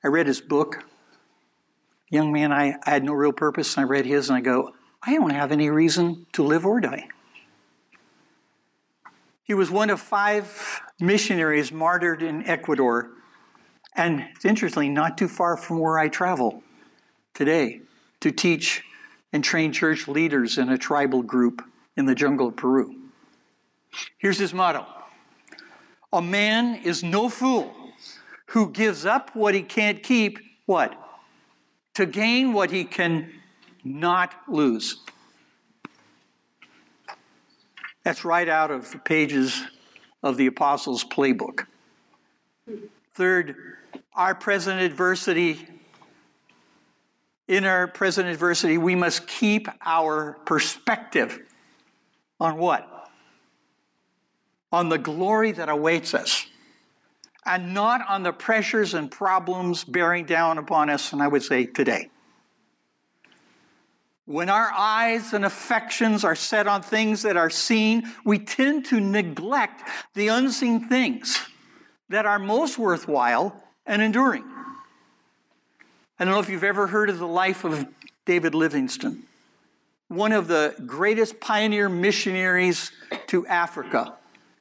I 0.03 0.07
read 0.07 0.27
his 0.27 0.41
book. 0.41 0.83
Young 2.09 2.31
man, 2.31 2.51
I, 2.51 2.75
I 2.85 2.89
had 2.89 3.03
no 3.03 3.13
real 3.13 3.33
purpose, 3.33 3.75
and 3.75 3.85
I 3.85 3.87
read 3.87 4.05
his, 4.05 4.29
and 4.29 4.37
I 4.37 4.41
go, 4.41 4.73
I 5.03 5.13
don't 5.13 5.29
have 5.29 5.51
any 5.51 5.69
reason 5.69 6.25
to 6.33 6.43
live 6.43 6.65
or 6.65 6.79
die. 6.79 7.07
He 9.43 9.53
was 9.53 9.69
one 9.69 9.89
of 9.89 10.01
five 10.01 10.81
missionaries 10.99 11.71
martyred 11.71 12.21
in 12.21 12.45
Ecuador. 12.47 13.11
And 13.95 14.25
it's 14.35 14.45
interesting, 14.45 14.93
not 14.93 15.17
too 15.17 15.27
far 15.27 15.57
from 15.57 15.79
where 15.79 15.97
I 15.97 16.07
travel 16.07 16.63
today 17.33 17.81
to 18.21 18.31
teach 18.31 18.83
and 19.33 19.43
train 19.43 19.71
church 19.71 20.07
leaders 20.07 20.57
in 20.57 20.69
a 20.69 20.77
tribal 20.77 21.21
group 21.21 21.63
in 21.95 22.05
the 22.05 22.15
jungle 22.15 22.47
of 22.47 22.55
Peru. 22.55 22.95
Here's 24.17 24.37
his 24.37 24.53
motto 24.53 24.85
A 26.13 26.21
man 26.21 26.81
is 26.83 27.03
no 27.03 27.29
fool 27.29 27.73
who 28.47 28.71
gives 28.71 29.05
up 29.05 29.35
what 29.35 29.53
he 29.53 29.61
can't 29.61 30.01
keep, 30.01 30.39
what? 30.65 30.95
To 31.95 32.05
gain 32.05 32.53
what 32.53 32.71
he 32.71 32.85
can 32.85 33.31
not 33.83 34.33
lose. 34.47 34.97
That's 38.03 38.23
right 38.23 38.47
out 38.47 38.71
of 38.71 38.89
the 38.91 38.99
pages 38.99 39.61
of 40.23 40.37
the 40.37 40.47
Apostles' 40.47 41.03
playbook. 41.03 41.65
Third, 43.13 43.55
our 44.13 44.35
present 44.35 44.81
adversity. 44.81 45.67
In 47.47 47.63
our 47.63 47.87
present 47.87 48.27
adversity, 48.27 48.77
we 48.77 48.95
must 48.95 49.25
keep 49.27 49.69
our 49.85 50.33
perspective 50.45 51.39
on 52.39 52.57
what? 52.57 53.09
On 54.71 54.89
the 54.89 54.97
glory 54.97 55.53
that 55.53 55.69
awaits 55.69 56.13
us, 56.13 56.45
and 57.45 57.73
not 57.73 58.01
on 58.09 58.23
the 58.23 58.33
pressures 58.33 58.93
and 58.93 59.09
problems 59.09 59.85
bearing 59.85 60.25
down 60.25 60.57
upon 60.57 60.89
us, 60.89 61.13
and 61.13 61.23
I 61.23 61.27
would 61.29 61.41
say 61.41 61.65
today. 61.65 62.09
When 64.27 64.49
our 64.49 64.69
eyes 64.73 65.31
and 65.31 65.45
affections 65.45 66.25
are 66.25 66.35
set 66.35 66.67
on 66.67 66.81
things 66.81 67.21
that 67.21 67.37
are 67.37 67.49
seen, 67.49 68.11
we 68.25 68.39
tend 68.39 68.83
to 68.87 68.99
neglect 68.99 69.89
the 70.15 70.27
unseen 70.27 70.89
things 70.89 71.39
that 72.09 72.25
are 72.25 72.37
most 72.37 72.77
worthwhile 72.77 73.55
and 73.85 74.01
enduring. 74.01 74.43
I 76.19 76.25
don't 76.25 76.33
know 76.33 76.41
if 76.41 76.49
you've 76.49 76.65
ever 76.65 76.87
heard 76.87 77.09
of 77.09 77.19
the 77.19 77.27
life 77.27 77.63
of 77.63 77.87
David 78.25 78.53
Livingstone, 78.53 79.23
one 80.09 80.33
of 80.33 80.49
the 80.49 80.75
greatest 80.85 81.39
pioneer 81.39 81.87
missionaries 81.87 82.91
to 83.27 83.47
Africa. 83.47 84.13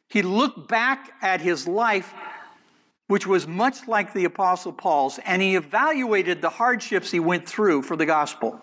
He 0.08 0.22
looked 0.22 0.68
back 0.68 1.12
at 1.20 1.40
his 1.40 1.66
life, 1.66 2.14
which 3.08 3.26
was 3.26 3.48
much 3.48 3.88
like 3.88 4.12
the 4.12 4.26
Apostle 4.26 4.72
Paul's, 4.72 5.18
and 5.26 5.42
he 5.42 5.56
evaluated 5.56 6.40
the 6.40 6.50
hardships 6.50 7.10
he 7.10 7.18
went 7.18 7.48
through 7.48 7.82
for 7.82 7.96
the 7.96 8.06
gospel. 8.06 8.62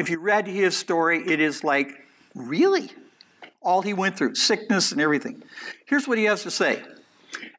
If 0.00 0.08
you 0.08 0.18
read 0.18 0.46
his 0.46 0.78
story, 0.78 1.22
it 1.26 1.40
is 1.40 1.62
like, 1.62 1.92
really? 2.34 2.90
All 3.60 3.82
he 3.82 3.92
went 3.92 4.16
through, 4.16 4.34
sickness 4.34 4.92
and 4.92 5.00
everything. 5.00 5.42
Here's 5.84 6.08
what 6.08 6.16
he 6.16 6.24
has 6.24 6.42
to 6.44 6.50
say 6.50 6.82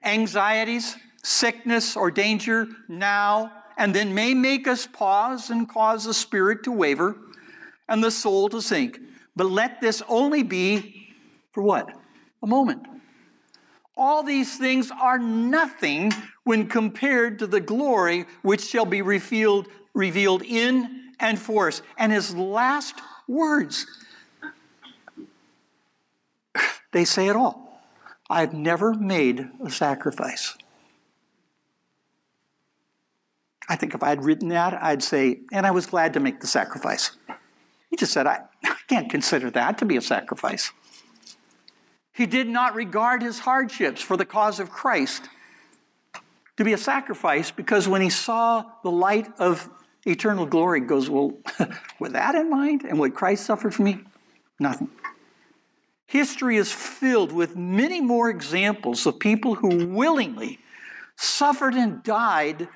anxieties, 0.03 0.95
sickness, 1.21 1.95
or 1.95 2.09
danger 2.09 2.67
now 2.87 3.51
and 3.77 3.93
then 3.93 4.15
may 4.15 4.33
make 4.33 4.67
us 4.67 4.87
pause 4.87 5.51
and 5.51 5.69
cause 5.69 6.05
the 6.05 6.15
spirit 6.15 6.63
to 6.63 6.71
waver 6.71 7.15
and 7.87 8.03
the 8.03 8.09
soul 8.09 8.49
to 8.49 8.59
sink. 8.59 8.99
But 9.35 9.45
let 9.45 9.79
this 9.79 10.01
only 10.07 10.41
be 10.41 11.13
for 11.51 11.61
what? 11.61 11.93
A 12.41 12.47
moment. 12.47 12.87
All 13.95 14.23
these 14.23 14.57
things 14.57 14.89
are 14.99 15.19
nothing 15.19 16.11
when 16.43 16.67
compared 16.67 17.37
to 17.37 17.45
the 17.45 17.61
glory 17.61 18.25
which 18.41 18.65
shall 18.65 18.85
be 18.85 19.03
revealed, 19.03 19.67
revealed 19.93 20.41
in 20.41 21.00
and 21.21 21.39
force. 21.39 21.81
And 21.97 22.11
his 22.11 22.35
last 22.35 22.95
words, 23.27 23.85
they 26.91 27.05
say 27.05 27.27
it 27.27 27.35
all. 27.35 27.81
I've 28.29 28.53
never 28.53 28.93
made 28.93 29.49
a 29.63 29.69
sacrifice. 29.69 30.55
I 33.69 33.75
think 33.75 33.93
if 33.93 34.03
I 34.03 34.09
had 34.09 34.25
written 34.25 34.49
that, 34.49 34.73
I'd 34.81 35.03
say, 35.03 35.39
and 35.51 35.65
I 35.65 35.71
was 35.71 35.85
glad 35.85 36.13
to 36.13 36.19
make 36.19 36.41
the 36.41 36.47
sacrifice. 36.47 37.11
He 37.89 37.95
just 37.95 38.11
said, 38.11 38.27
I, 38.27 38.41
I 38.65 38.75
can't 38.87 39.09
consider 39.09 39.49
that 39.51 39.77
to 39.77 39.85
be 39.85 39.97
a 39.97 40.01
sacrifice. 40.01 40.71
He 42.13 42.25
did 42.25 42.47
not 42.47 42.75
regard 42.75 43.21
his 43.21 43.39
hardships 43.39 44.01
for 44.01 44.17
the 44.17 44.25
cause 44.25 44.59
of 44.59 44.69
Christ 44.69 45.29
to 46.57 46.63
be 46.63 46.73
a 46.73 46.77
sacrifice 46.77 47.51
because 47.51 47.87
when 47.87 48.01
he 48.01 48.09
saw 48.09 48.65
the 48.83 48.91
light 48.91 49.27
of 49.39 49.69
eternal 50.05 50.45
glory, 50.45 50.81
goes, 50.81 51.09
Well, 51.09 51.37
with 51.99 52.13
that 52.13 52.35
in 52.35 52.49
mind 52.49 52.83
and 52.83 52.99
what 52.99 53.13
Christ 53.13 53.45
suffered 53.45 53.73
for 53.73 53.83
me, 53.83 53.99
nothing. 54.59 54.89
History 56.07 56.57
is 56.57 56.71
filled 56.71 57.31
with 57.31 57.55
many 57.55 58.01
more 58.01 58.29
examples 58.29 59.05
of 59.05 59.17
people 59.19 59.55
who 59.55 59.87
willingly 59.87 60.59
suffered 61.15 61.73
and 61.73 62.03
died 62.03 62.67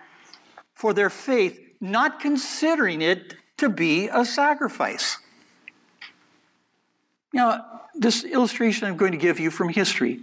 for 0.74 0.94
their 0.94 1.10
faith, 1.10 1.60
not 1.82 2.20
considering 2.20 3.02
it 3.02 3.36
to 3.58 3.70
be 3.70 4.08
a 4.08 4.24
sacrifice. 4.24 5.18
Now, 7.34 7.66
this 7.94 8.24
illustration 8.24 8.88
I'm 8.88 8.98
going 8.98 9.12
to 9.12 9.18
give 9.18 9.40
you 9.40 9.52
from 9.52 9.70
history, 9.70 10.22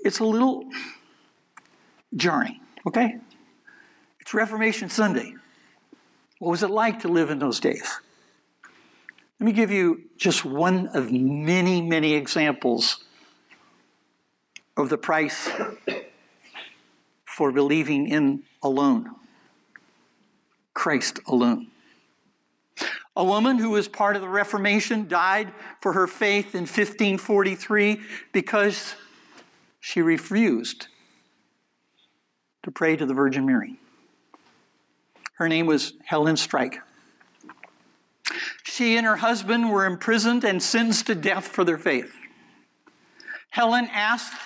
it's 0.00 0.18
a 0.18 0.24
little 0.24 0.64
jarring, 2.14 2.60
okay? 2.86 3.16
It's 4.20 4.34
Reformation 4.34 4.90
Sunday. 4.90 5.34
What 6.40 6.50
was 6.50 6.62
it 6.62 6.70
like 6.70 7.00
to 7.00 7.08
live 7.08 7.28
in 7.28 7.38
those 7.38 7.60
days? 7.60 8.00
Let 9.38 9.46
me 9.46 9.52
give 9.52 9.70
you 9.70 10.04
just 10.16 10.44
one 10.44 10.88
of 10.88 11.12
many, 11.12 11.82
many 11.82 12.14
examples 12.14 13.04
of 14.74 14.88
the 14.88 14.96
price 14.96 15.50
for 17.24 17.52
believing 17.52 18.08
in 18.08 18.42
alone. 18.62 19.10
Christ 20.72 21.20
alone. 21.26 21.66
A 23.16 23.24
woman 23.24 23.58
who 23.58 23.70
was 23.70 23.86
part 23.86 24.16
of 24.16 24.22
the 24.22 24.28
Reformation 24.28 25.08
died 25.08 25.52
for 25.82 25.92
her 25.92 26.06
faith 26.06 26.54
in 26.54 26.62
1543 26.62 28.00
because 28.32 28.94
she 29.78 30.00
refused 30.00 30.86
to 32.62 32.70
pray 32.70 32.96
to 32.96 33.04
the 33.04 33.14
Virgin 33.14 33.44
Mary. 33.44 33.79
Her 35.40 35.48
name 35.48 35.64
was 35.64 35.94
Helen 36.04 36.36
Strike. 36.36 36.80
She 38.62 38.98
and 38.98 39.06
her 39.06 39.16
husband 39.16 39.70
were 39.70 39.86
imprisoned 39.86 40.44
and 40.44 40.62
sentenced 40.62 41.06
to 41.06 41.14
death 41.14 41.48
for 41.48 41.64
their 41.64 41.78
faith. 41.78 42.14
Helen 43.48 43.88
asked 43.90 44.38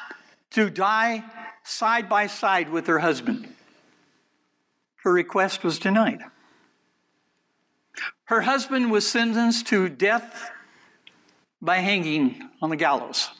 to 0.51 0.70
die 0.70 1.24
side 1.64 2.09
by 2.09 2.28
side 2.28 2.68
with 2.68 2.86
her 2.86 3.01
husband. 3.01 3.49
Her 5.03 5.12
request 5.12 5.64
was 5.64 5.80
denied. 5.80 6.20
Her 8.26 8.42
husband 8.42 8.92
was 8.92 9.05
sentenced 9.05 9.66
to 9.66 9.88
death 9.88 10.53
by 11.61 11.78
hanging 11.78 12.51
on 12.62 12.70
the 12.70 12.76
gallows. 12.76 13.30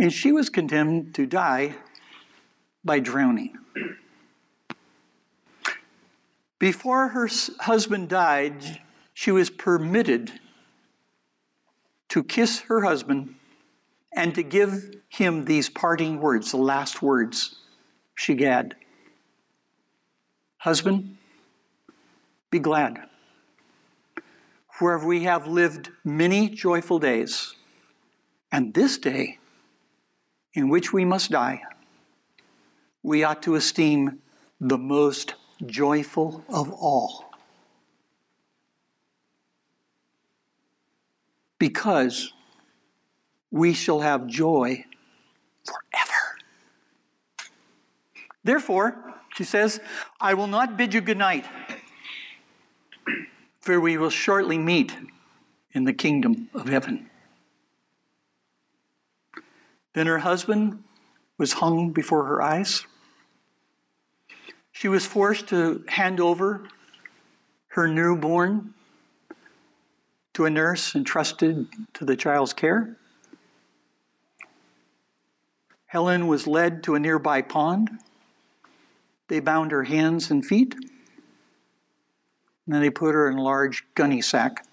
And 0.00 0.12
she 0.12 0.32
was 0.32 0.50
condemned 0.50 1.14
to 1.14 1.26
die 1.26 1.76
by 2.84 2.98
drowning. 2.98 3.56
Before 6.60 7.08
her 7.08 7.26
husband 7.60 8.10
died, 8.10 8.80
she 9.14 9.32
was 9.32 9.48
permitted 9.48 10.30
to 12.10 12.22
kiss 12.22 12.60
her 12.60 12.82
husband 12.82 13.34
and 14.14 14.34
to 14.34 14.42
give 14.42 14.94
him 15.08 15.46
these 15.46 15.70
parting 15.70 16.20
words, 16.20 16.50
the 16.50 16.58
last 16.58 17.00
words 17.00 17.56
she 18.14 18.42
had. 18.42 18.76
Husband, 20.58 21.16
be 22.50 22.58
glad. 22.58 22.98
Wherever 24.80 25.06
we 25.06 25.22
have 25.22 25.46
lived 25.46 25.90
many 26.04 26.50
joyful 26.50 26.98
days, 26.98 27.54
and 28.52 28.74
this 28.74 28.98
day 28.98 29.38
in 30.52 30.68
which 30.68 30.92
we 30.92 31.06
must 31.06 31.30
die, 31.30 31.62
we 33.02 33.24
ought 33.24 33.42
to 33.44 33.54
esteem 33.54 34.18
the 34.60 34.76
most 34.76 35.36
joyful 35.66 36.44
of 36.48 36.70
all. 36.72 37.30
Because 41.58 42.32
we 43.50 43.74
shall 43.74 44.00
have 44.00 44.26
joy 44.26 44.84
forever. 45.64 46.38
Therefore, 48.42 49.14
she 49.34 49.44
says, 49.44 49.80
I 50.20 50.34
will 50.34 50.46
not 50.46 50.76
bid 50.76 50.94
you 50.94 51.00
good 51.00 51.18
night, 51.18 51.44
for 53.60 53.80
we 53.80 53.98
will 53.98 54.10
shortly 54.10 54.58
meet 54.58 54.96
in 55.72 55.84
the 55.84 55.92
kingdom 55.92 56.48
of 56.54 56.68
heaven. 56.68 57.10
Then 59.92 60.06
her 60.06 60.18
husband 60.18 60.82
was 61.36 61.54
hung 61.54 61.90
before 61.90 62.24
her 62.24 62.40
eyes. 62.40 62.86
She 64.80 64.88
was 64.88 65.04
forced 65.04 65.48
to 65.48 65.84
hand 65.88 66.20
over 66.20 66.62
her 67.72 67.86
newborn 67.86 68.72
to 70.32 70.46
a 70.46 70.50
nurse 70.50 70.94
entrusted 70.94 71.68
to 71.92 72.06
the 72.06 72.16
child's 72.16 72.54
care. 72.54 72.96
Helen 75.84 76.28
was 76.28 76.46
led 76.46 76.82
to 76.84 76.94
a 76.94 76.98
nearby 76.98 77.42
pond 77.42 77.90
they 79.28 79.40
bound 79.40 79.70
her 79.70 79.84
hands 79.84 80.30
and 80.30 80.46
feet. 80.46 80.72
And 80.72 82.74
then 82.74 82.80
they 82.80 82.88
put 82.88 83.14
her 83.14 83.28
in 83.28 83.36
a 83.36 83.42
large 83.42 83.84
gunny 83.94 84.22
sack 84.22 84.64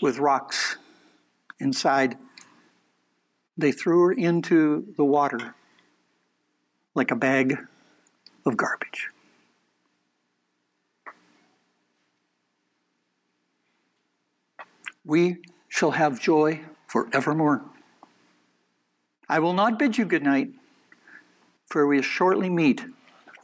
with 0.00 0.18
rocks 0.18 0.76
inside. 1.58 2.16
They 3.58 3.72
threw 3.72 4.04
her 4.04 4.12
into 4.12 4.94
the 4.96 5.04
water 5.04 5.56
like 6.94 7.10
a 7.10 7.16
bag 7.16 7.58
of 8.46 8.56
garbage. 8.56 9.08
We 15.04 15.38
shall 15.68 15.92
have 15.92 16.20
joy 16.20 16.60
forevermore. 16.86 17.62
I 19.28 19.40
will 19.40 19.52
not 19.52 19.78
bid 19.78 19.98
you 19.98 20.04
good 20.04 20.22
night 20.22 20.50
for 21.68 21.86
we 21.86 22.00
shortly 22.02 22.48
meet 22.48 22.84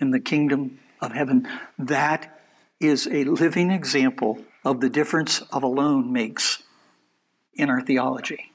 in 0.00 0.10
the 0.10 0.20
kingdom 0.20 0.78
of 1.00 1.12
heaven. 1.12 1.48
That 1.78 2.40
is 2.80 3.06
a 3.06 3.24
living 3.24 3.70
example 3.70 4.44
of 4.64 4.80
the 4.80 4.88
difference 4.88 5.40
of 5.52 5.62
alone 5.62 6.12
makes 6.12 6.62
in 7.54 7.68
our 7.68 7.80
theology. 7.80 8.52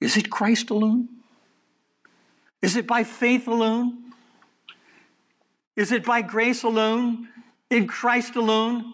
Is 0.00 0.16
it 0.16 0.30
Christ 0.30 0.70
alone? 0.70 1.08
Is 2.62 2.76
it 2.76 2.86
by 2.86 3.04
faith 3.04 3.46
alone? 3.46 4.09
Is 5.80 5.92
it 5.92 6.04
by 6.04 6.20
grace 6.20 6.62
alone, 6.62 7.30
in 7.70 7.86
Christ 7.86 8.36
alone? 8.36 8.92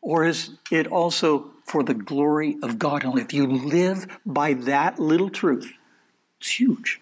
Or 0.00 0.24
is 0.24 0.50
it 0.70 0.86
also 0.86 1.50
for 1.64 1.82
the 1.82 1.94
glory 1.94 2.56
of 2.62 2.78
God 2.78 3.04
only? 3.04 3.22
If 3.22 3.32
you 3.32 3.48
live 3.48 4.06
by 4.24 4.52
that 4.52 5.00
little 5.00 5.30
truth, 5.30 5.72
it's 6.38 6.50
huge. 6.50 7.00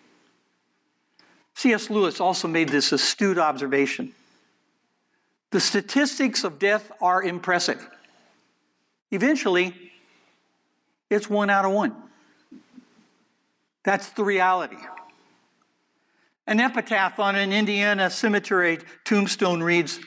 C.S. 1.55 1.91
Lewis 1.91 2.19
also 2.19 2.49
made 2.49 2.71
this 2.71 2.93
astute 2.93 3.37
observation. 3.37 4.15
The 5.51 5.61
statistics 5.61 6.43
of 6.43 6.59
death 6.59 6.91
are 7.03 7.23
impressive. 7.23 7.87
Eventually, 9.11 9.93
it's 11.11 11.29
one 11.29 11.51
out 11.51 11.67
of 11.67 11.73
one. 11.73 11.95
That's 13.85 14.09
the 14.09 14.25
reality. 14.25 14.79
An 16.49 16.61
epitaph 16.61 17.19
on 17.19 17.35
an 17.35 17.53
Indiana 17.53 18.09
cemetery 18.09 18.79
tombstone 19.05 19.63
reads 19.63 19.99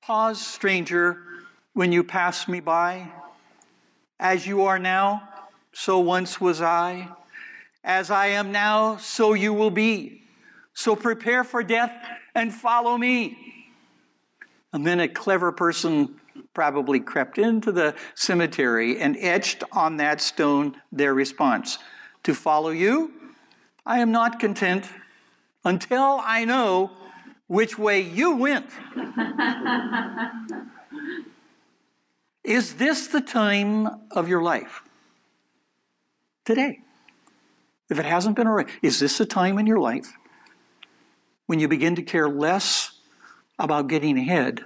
Pause, 0.00 0.44
stranger, 0.44 1.22
when 1.74 1.92
you 1.92 2.02
pass 2.02 2.48
me 2.48 2.58
by. 2.58 3.08
As 4.18 4.48
you 4.48 4.64
are 4.64 4.80
now, 4.80 5.28
so 5.72 6.00
once 6.00 6.40
was 6.40 6.60
I. 6.60 7.08
As 7.84 8.10
I 8.10 8.28
am 8.28 8.50
now, 8.50 8.96
so 8.96 9.34
you 9.34 9.52
will 9.52 9.70
be. 9.70 10.24
So 10.74 10.96
prepare 10.96 11.44
for 11.44 11.62
death 11.62 11.92
and 12.34 12.52
follow 12.52 12.98
me. 12.98 13.38
And 14.72 14.84
then 14.84 14.98
a 14.98 15.08
clever 15.08 15.52
person 15.52 16.16
probably 16.52 16.98
crept 16.98 17.38
into 17.38 17.70
the 17.70 17.94
cemetery 18.16 18.98
and 18.98 19.16
etched 19.20 19.62
on 19.70 19.98
that 19.98 20.20
stone 20.20 20.74
their 20.90 21.14
response 21.14 21.78
To 22.24 22.34
follow 22.34 22.70
you, 22.70 23.12
I 23.86 24.00
am 24.00 24.10
not 24.10 24.40
content 24.40 24.88
until 25.64 26.20
I 26.22 26.44
know 26.44 26.90
which 27.46 27.78
way 27.78 28.00
you 28.00 28.36
went. 28.36 28.66
Is 32.44 32.74
this 32.74 33.06
the 33.06 33.20
time 33.20 33.88
of 34.10 34.28
your 34.28 34.42
life? 34.42 34.82
Today. 36.44 36.80
If 37.88 37.98
it 37.98 38.04
hasn't 38.04 38.36
been 38.36 38.46
already, 38.46 38.72
is 38.80 38.98
this 39.00 39.20
a 39.20 39.26
time 39.26 39.58
in 39.58 39.66
your 39.66 39.78
life 39.78 40.14
when 41.46 41.60
you 41.60 41.68
begin 41.68 41.94
to 41.96 42.02
care 42.02 42.28
less 42.28 42.92
about 43.58 43.88
getting 43.88 44.18
ahead 44.18 44.64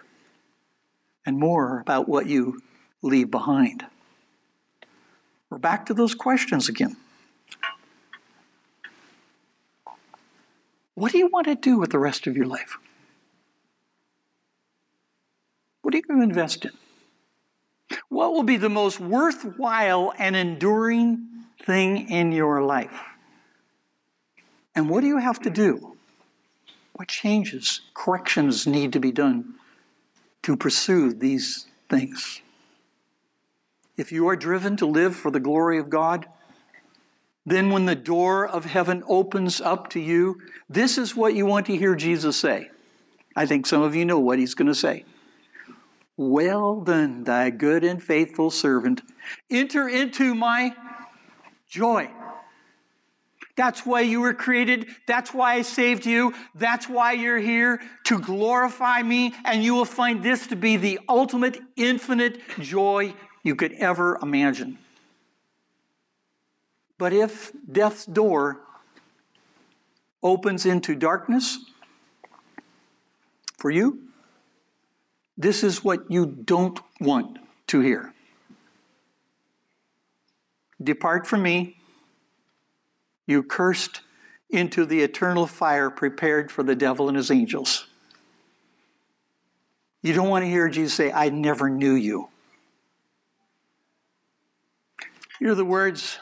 and 1.27 1.37
more 1.39 1.81
about 1.81 2.09
what 2.09 2.27
you 2.27 2.61
leave 3.03 3.31
behind? 3.31 3.85
We're 5.51 5.59
back 5.59 5.87
to 5.87 5.95
those 5.95 6.15
questions 6.15 6.69
again. 6.69 6.97
What 10.97 11.13
do 11.13 11.19
you 11.19 11.29
want 11.29 11.47
to 11.47 11.55
do 11.55 11.79
with 11.79 11.91
the 11.91 11.99
rest 11.99 12.27
of 12.27 12.37
your 12.37 12.47
life? 12.47 12.79
What 15.83 15.93
are 15.93 15.99
you 15.99 16.03
going 16.03 16.21
to 16.21 16.25
invest 16.25 16.65
in? 16.65 16.73
What 18.09 18.33
will 18.33 18.43
be 18.43 18.57
the 18.57 18.71
most 18.71 18.99
worthwhile 18.99 20.15
and 20.19 20.35
enduring 20.35 21.29
thing 21.63 22.09
in 22.09 22.33
your 22.33 22.63
life? 22.63 22.99
And 24.75 24.89
what 24.89 25.03
do 25.03 25.07
you 25.07 25.19
have 25.19 25.39
to 25.43 25.51
do? 25.51 25.97
What 26.95 27.09
changes, 27.09 27.83
corrections 27.93 28.67
need 28.67 28.95
to 28.95 28.99
be 28.99 29.13
done 29.13 29.57
to 30.45 30.57
pursue 30.57 31.13
these 31.13 31.67
things? 31.91 32.41
If 33.99 34.13
you 34.13 34.29
are 34.29 34.37
driven 34.37 34.79
to 34.79 34.87
live 34.87 35.15
for 35.15 35.31
the 35.31 35.41
glory 35.41 35.79
of 35.79 35.91
God, 35.91 36.27
then 37.47 37.71
when 37.71 37.87
the 37.87 37.95
door 37.95 38.47
of 38.47 38.65
heaven 38.65 39.05
opens 39.07 39.61
up 39.61 39.89
to 39.91 40.01
you, 40.01 40.41
this 40.69 40.99
is 40.99 41.15
what 41.15 41.35
you 41.35 41.47
want 41.47 41.67
to 41.67 41.77
hear 41.77 41.95
Jesus 41.95 42.37
say. 42.37 42.71
I 43.37 43.47
think 43.47 43.67
some 43.67 43.83
of 43.83 43.95
you 43.95 44.05
know 44.05 44.19
what 44.19 44.41
he's 44.41 44.55
going 44.55 44.67
to 44.67 44.75
say. 44.75 45.05
Well 46.17 46.81
then, 46.81 47.25
thy 47.25 47.51
good 47.51 47.85
and 47.85 48.03
faithful 48.03 48.51
servant. 48.51 49.03
Enter 49.49 49.89
into 49.89 50.35
my 50.35 50.75
joy. 51.69 52.11
That's 53.55 53.87
why 53.87 54.01
you 54.01 54.21
were 54.21 54.35
created. 54.35 54.89
That's 55.07 55.33
why 55.33 55.55
I 55.55 55.63
saved 55.63 56.05
you. 56.05 56.35
That's 56.55 56.89
why 56.89 57.13
you're 57.13 57.39
here 57.39 57.81
to 58.05 58.19
glorify 58.19 59.03
me. 59.03 59.35
And 59.45 59.63
you 59.63 59.75
will 59.75 59.87
find 59.87 60.23
this 60.23 60.47
to 60.49 60.57
be 60.57 60.77
the 60.77 60.99
ultimate, 61.09 61.61
infinite 61.77 62.41
joy 62.61 63.15
you 63.43 63.55
could 63.55 63.73
ever 63.75 64.19
imagine. 64.21 64.79
But 66.99 67.13
if 67.13 67.53
death's 67.71 68.07
door 68.07 68.61
opens 70.23 70.65
into 70.67 70.95
darkness 70.95 71.59
for 73.59 73.71
you, 73.71 74.01
this 75.37 75.63
is 75.63 75.85
what 75.85 76.11
you 76.11 76.27
don't 76.27 76.81
want 77.01 77.39
to 77.69 77.81
hear. 77.81 78.15
Depart 80.83 81.27
from 81.27 81.43
me, 81.43 81.77
you 83.27 83.43
cursed, 83.43 84.01
into 84.49 84.87
the 84.87 85.01
eternal 85.03 85.47
fire 85.47 85.91
prepared 85.91 86.53
for 86.53 86.63
the 86.63 86.77
devil 86.77 87.09
and 87.09 87.17
his 87.17 87.31
angels. 87.31 87.87
You 90.03 90.13
don't 90.15 90.29
want 90.29 90.45
to 90.45 90.49
hear 90.49 90.69
Jesus 90.69 90.95
say, 90.95 91.11
I 91.11 91.31
never 91.31 91.69
knew 91.69 91.95
you. 91.95 92.29
Hear 95.41 95.55
the 95.55 95.65
words 95.65 96.19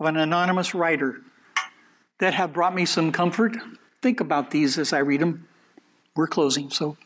of 0.00 0.06
an 0.06 0.16
anonymous 0.16 0.74
writer 0.74 1.20
that 2.18 2.32
have 2.34 2.54
brought 2.54 2.74
me 2.74 2.86
some 2.86 3.12
comfort. 3.12 3.56
Think 4.00 4.20
about 4.20 4.50
these 4.50 4.78
as 4.78 4.92
I 4.94 4.98
read 4.98 5.20
them. 5.20 5.46
We're 6.16 6.26
closing, 6.26 6.70
so. 6.70 6.96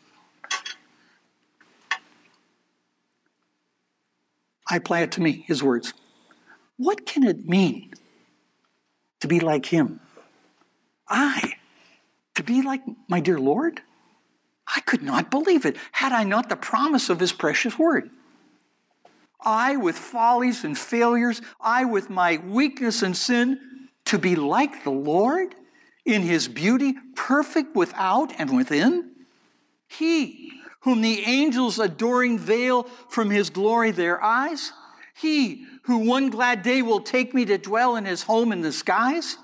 I 4.71 4.77
apply 4.77 5.01
it 5.01 5.13
to 5.13 5.21
me, 5.21 5.45
his 5.47 5.63
words. 5.63 5.93
What 6.77 7.05
can 7.05 7.25
it 7.25 7.47
mean 7.47 7.93
to 9.21 9.29
be 9.29 9.41
like 9.41 9.67
him? 9.67 10.01
I, 11.09 11.55
to 12.37 12.43
be 12.43 12.63
like 12.63 12.83
my 13.09 13.21
dear 13.21 13.39
Lord? 13.39 13.83
I 14.67 14.81
could 14.81 15.03
not 15.03 15.31
believe 15.31 15.67
it 15.67 15.77
had 15.93 16.13
I 16.13 16.25
not 16.25 16.49
the 16.49 16.57
promise 16.57 17.11
of 17.11 17.21
his 17.21 17.33
precious 17.33 17.79
word. 17.79 18.11
I, 19.45 19.77
with 19.77 19.97
follies 19.97 20.65
and 20.65 20.77
failures, 20.77 21.41
I, 21.61 21.85
with 21.85 22.11
my 22.11 22.39
weakness 22.47 23.03
and 23.03 23.17
sin, 23.17 23.61
to 24.07 24.19
be 24.19 24.37
like 24.37 24.85
the 24.85 24.91
Lord 24.91 25.55
in 26.05 26.23
his 26.23 26.49
beauty, 26.49 26.95
perfect 27.15 27.75
without 27.77 28.33
and 28.39 28.57
within? 28.57 29.11
He, 29.89 30.53
whom 30.81 31.01
the 31.01 31.21
angels 31.21 31.79
adoring 31.79 32.39
veil 32.39 32.85
from 33.09 33.31
his 33.31 33.51
glory 33.51 33.91
their 33.91 34.23
eyes? 34.23 34.73
He, 35.17 35.67
who 35.85 35.99
one 35.99 36.31
glad 36.31 36.63
day 36.63 36.83
will 36.83 37.01
take 37.01 37.35
me 37.35 37.45
to 37.45 37.59
dwell 37.59 37.97
in 37.97 38.05
his 38.05 38.23
home 38.23 38.53
in 38.53 38.63
the 38.63 38.73
skies? 38.73 39.39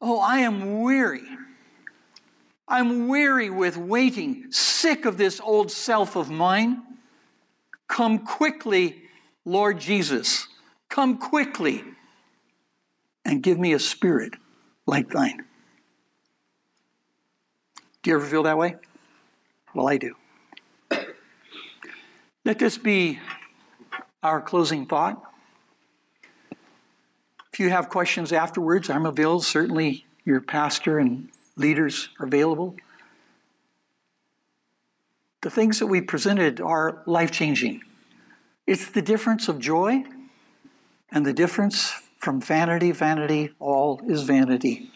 Oh, 0.00 0.20
I 0.20 0.38
am 0.38 0.82
weary. 0.82 1.22
I'm 2.66 3.08
weary 3.08 3.50
with 3.50 3.76
waiting, 3.76 4.50
sick 4.50 5.04
of 5.04 5.18
this 5.18 5.40
old 5.40 5.70
self 5.70 6.16
of 6.16 6.30
mine. 6.30 6.82
Come 7.92 8.20
quickly, 8.20 9.02
Lord 9.44 9.78
Jesus. 9.78 10.48
Come 10.88 11.18
quickly 11.18 11.84
and 13.22 13.42
give 13.42 13.58
me 13.58 13.74
a 13.74 13.78
spirit 13.78 14.32
like 14.86 15.10
thine. 15.10 15.44
Do 18.02 18.10
you 18.10 18.16
ever 18.16 18.24
feel 18.24 18.44
that 18.44 18.56
way? 18.56 18.76
Well, 19.74 19.90
I 19.90 19.98
do. 19.98 20.14
Let 22.46 22.58
this 22.58 22.78
be 22.78 23.18
our 24.22 24.40
closing 24.40 24.86
thought. 24.86 25.22
If 27.52 27.60
you 27.60 27.68
have 27.68 27.90
questions 27.90 28.32
afterwards, 28.32 28.88
I'm 28.88 29.04
available. 29.04 29.42
Certainly, 29.42 30.06
your 30.24 30.40
pastor 30.40 30.98
and 30.98 31.28
leaders 31.56 32.08
are 32.18 32.24
available. 32.24 32.74
The 35.42 35.50
things 35.50 35.80
that 35.80 35.86
we 35.88 36.00
presented 36.00 36.60
are 36.60 37.02
life 37.04 37.32
changing. 37.32 37.82
It's 38.64 38.88
the 38.88 39.02
difference 39.02 39.48
of 39.48 39.58
joy 39.58 40.04
and 41.10 41.26
the 41.26 41.32
difference 41.32 41.92
from 42.18 42.40
vanity, 42.40 42.92
vanity, 42.92 43.50
all 43.58 44.00
is 44.06 44.22
vanity. 44.22 44.92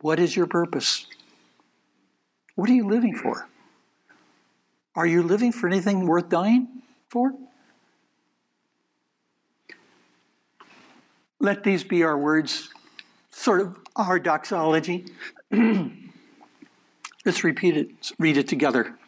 What 0.00 0.18
is 0.18 0.34
your 0.34 0.48
purpose? 0.48 1.06
What 2.56 2.68
are 2.68 2.72
you 2.72 2.88
living 2.88 3.14
for? 3.14 3.48
Are 4.96 5.06
you 5.06 5.22
living 5.22 5.52
for 5.52 5.68
anything 5.68 6.06
worth 6.06 6.28
dying 6.28 6.82
for? 7.08 7.32
Let 11.38 11.62
these 11.62 11.84
be 11.84 12.02
our 12.02 12.18
words, 12.18 12.70
sort 13.30 13.60
of 13.60 13.76
our 13.94 14.18
doxology. 14.18 15.06
Let's 17.24 17.44
repeat 17.44 17.76
it, 17.76 17.90
read 18.18 18.36
it 18.36 18.48
together 18.48 18.98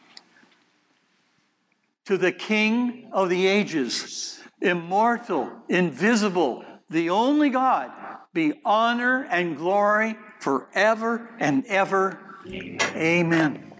to 2.06 2.16
the 2.16 2.32
King 2.32 3.10
of 3.12 3.28
the 3.28 3.46
ages, 3.46 4.40
immortal, 4.60 5.50
invisible, 5.68 6.64
the 6.88 7.10
only 7.10 7.50
God, 7.50 7.90
be 8.32 8.54
honor 8.64 9.26
and 9.30 9.56
glory 9.56 10.16
forever 10.38 11.28
and 11.40 11.66
ever. 11.66 12.18
Amen. 12.48 13.72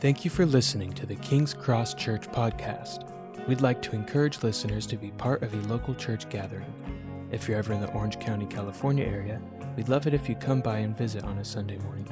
Thank 0.00 0.24
you 0.24 0.30
for 0.30 0.46
listening 0.46 0.92
to 0.94 1.06
the 1.06 1.16
King's 1.16 1.54
Cross 1.54 1.94
Church 1.94 2.28
podcast. 2.28 3.08
We'd 3.46 3.60
like 3.60 3.82
to 3.82 3.94
encourage 3.94 4.42
listeners 4.42 4.86
to 4.86 4.96
be 4.96 5.10
part 5.12 5.42
of 5.42 5.52
a 5.52 5.68
local 5.68 5.94
church 5.94 6.28
gathering. 6.28 7.28
If 7.30 7.46
you're 7.46 7.58
ever 7.58 7.72
in 7.72 7.80
the 7.80 7.92
Orange 7.92 8.18
County, 8.18 8.46
California 8.46 9.04
area, 9.04 9.40
we'd 9.76 9.88
love 9.88 10.06
it 10.06 10.14
if 10.14 10.28
you 10.28 10.34
come 10.34 10.60
by 10.60 10.78
and 10.78 10.96
visit 10.96 11.24
on 11.24 11.38
a 11.38 11.44
Sunday 11.44 11.78
morning. 11.78 12.08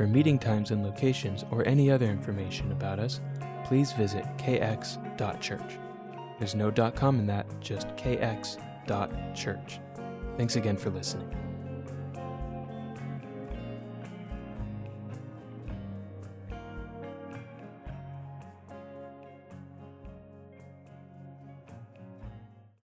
For 0.00 0.06
meeting 0.06 0.38
times 0.38 0.70
and 0.70 0.82
locations 0.82 1.44
or 1.50 1.68
any 1.68 1.90
other 1.90 2.06
information 2.06 2.72
about 2.72 2.98
us, 2.98 3.20
please 3.66 3.92
visit 3.92 4.24
kx.church. 4.38 5.78
There's 6.38 6.54
no 6.54 6.72
.com 6.72 7.18
in 7.18 7.26
that, 7.26 7.44
just 7.60 7.86
kx.church. 7.96 9.80
Thanks 10.38 10.56
again 10.56 10.78
for 10.78 10.88
listening. 10.88 11.49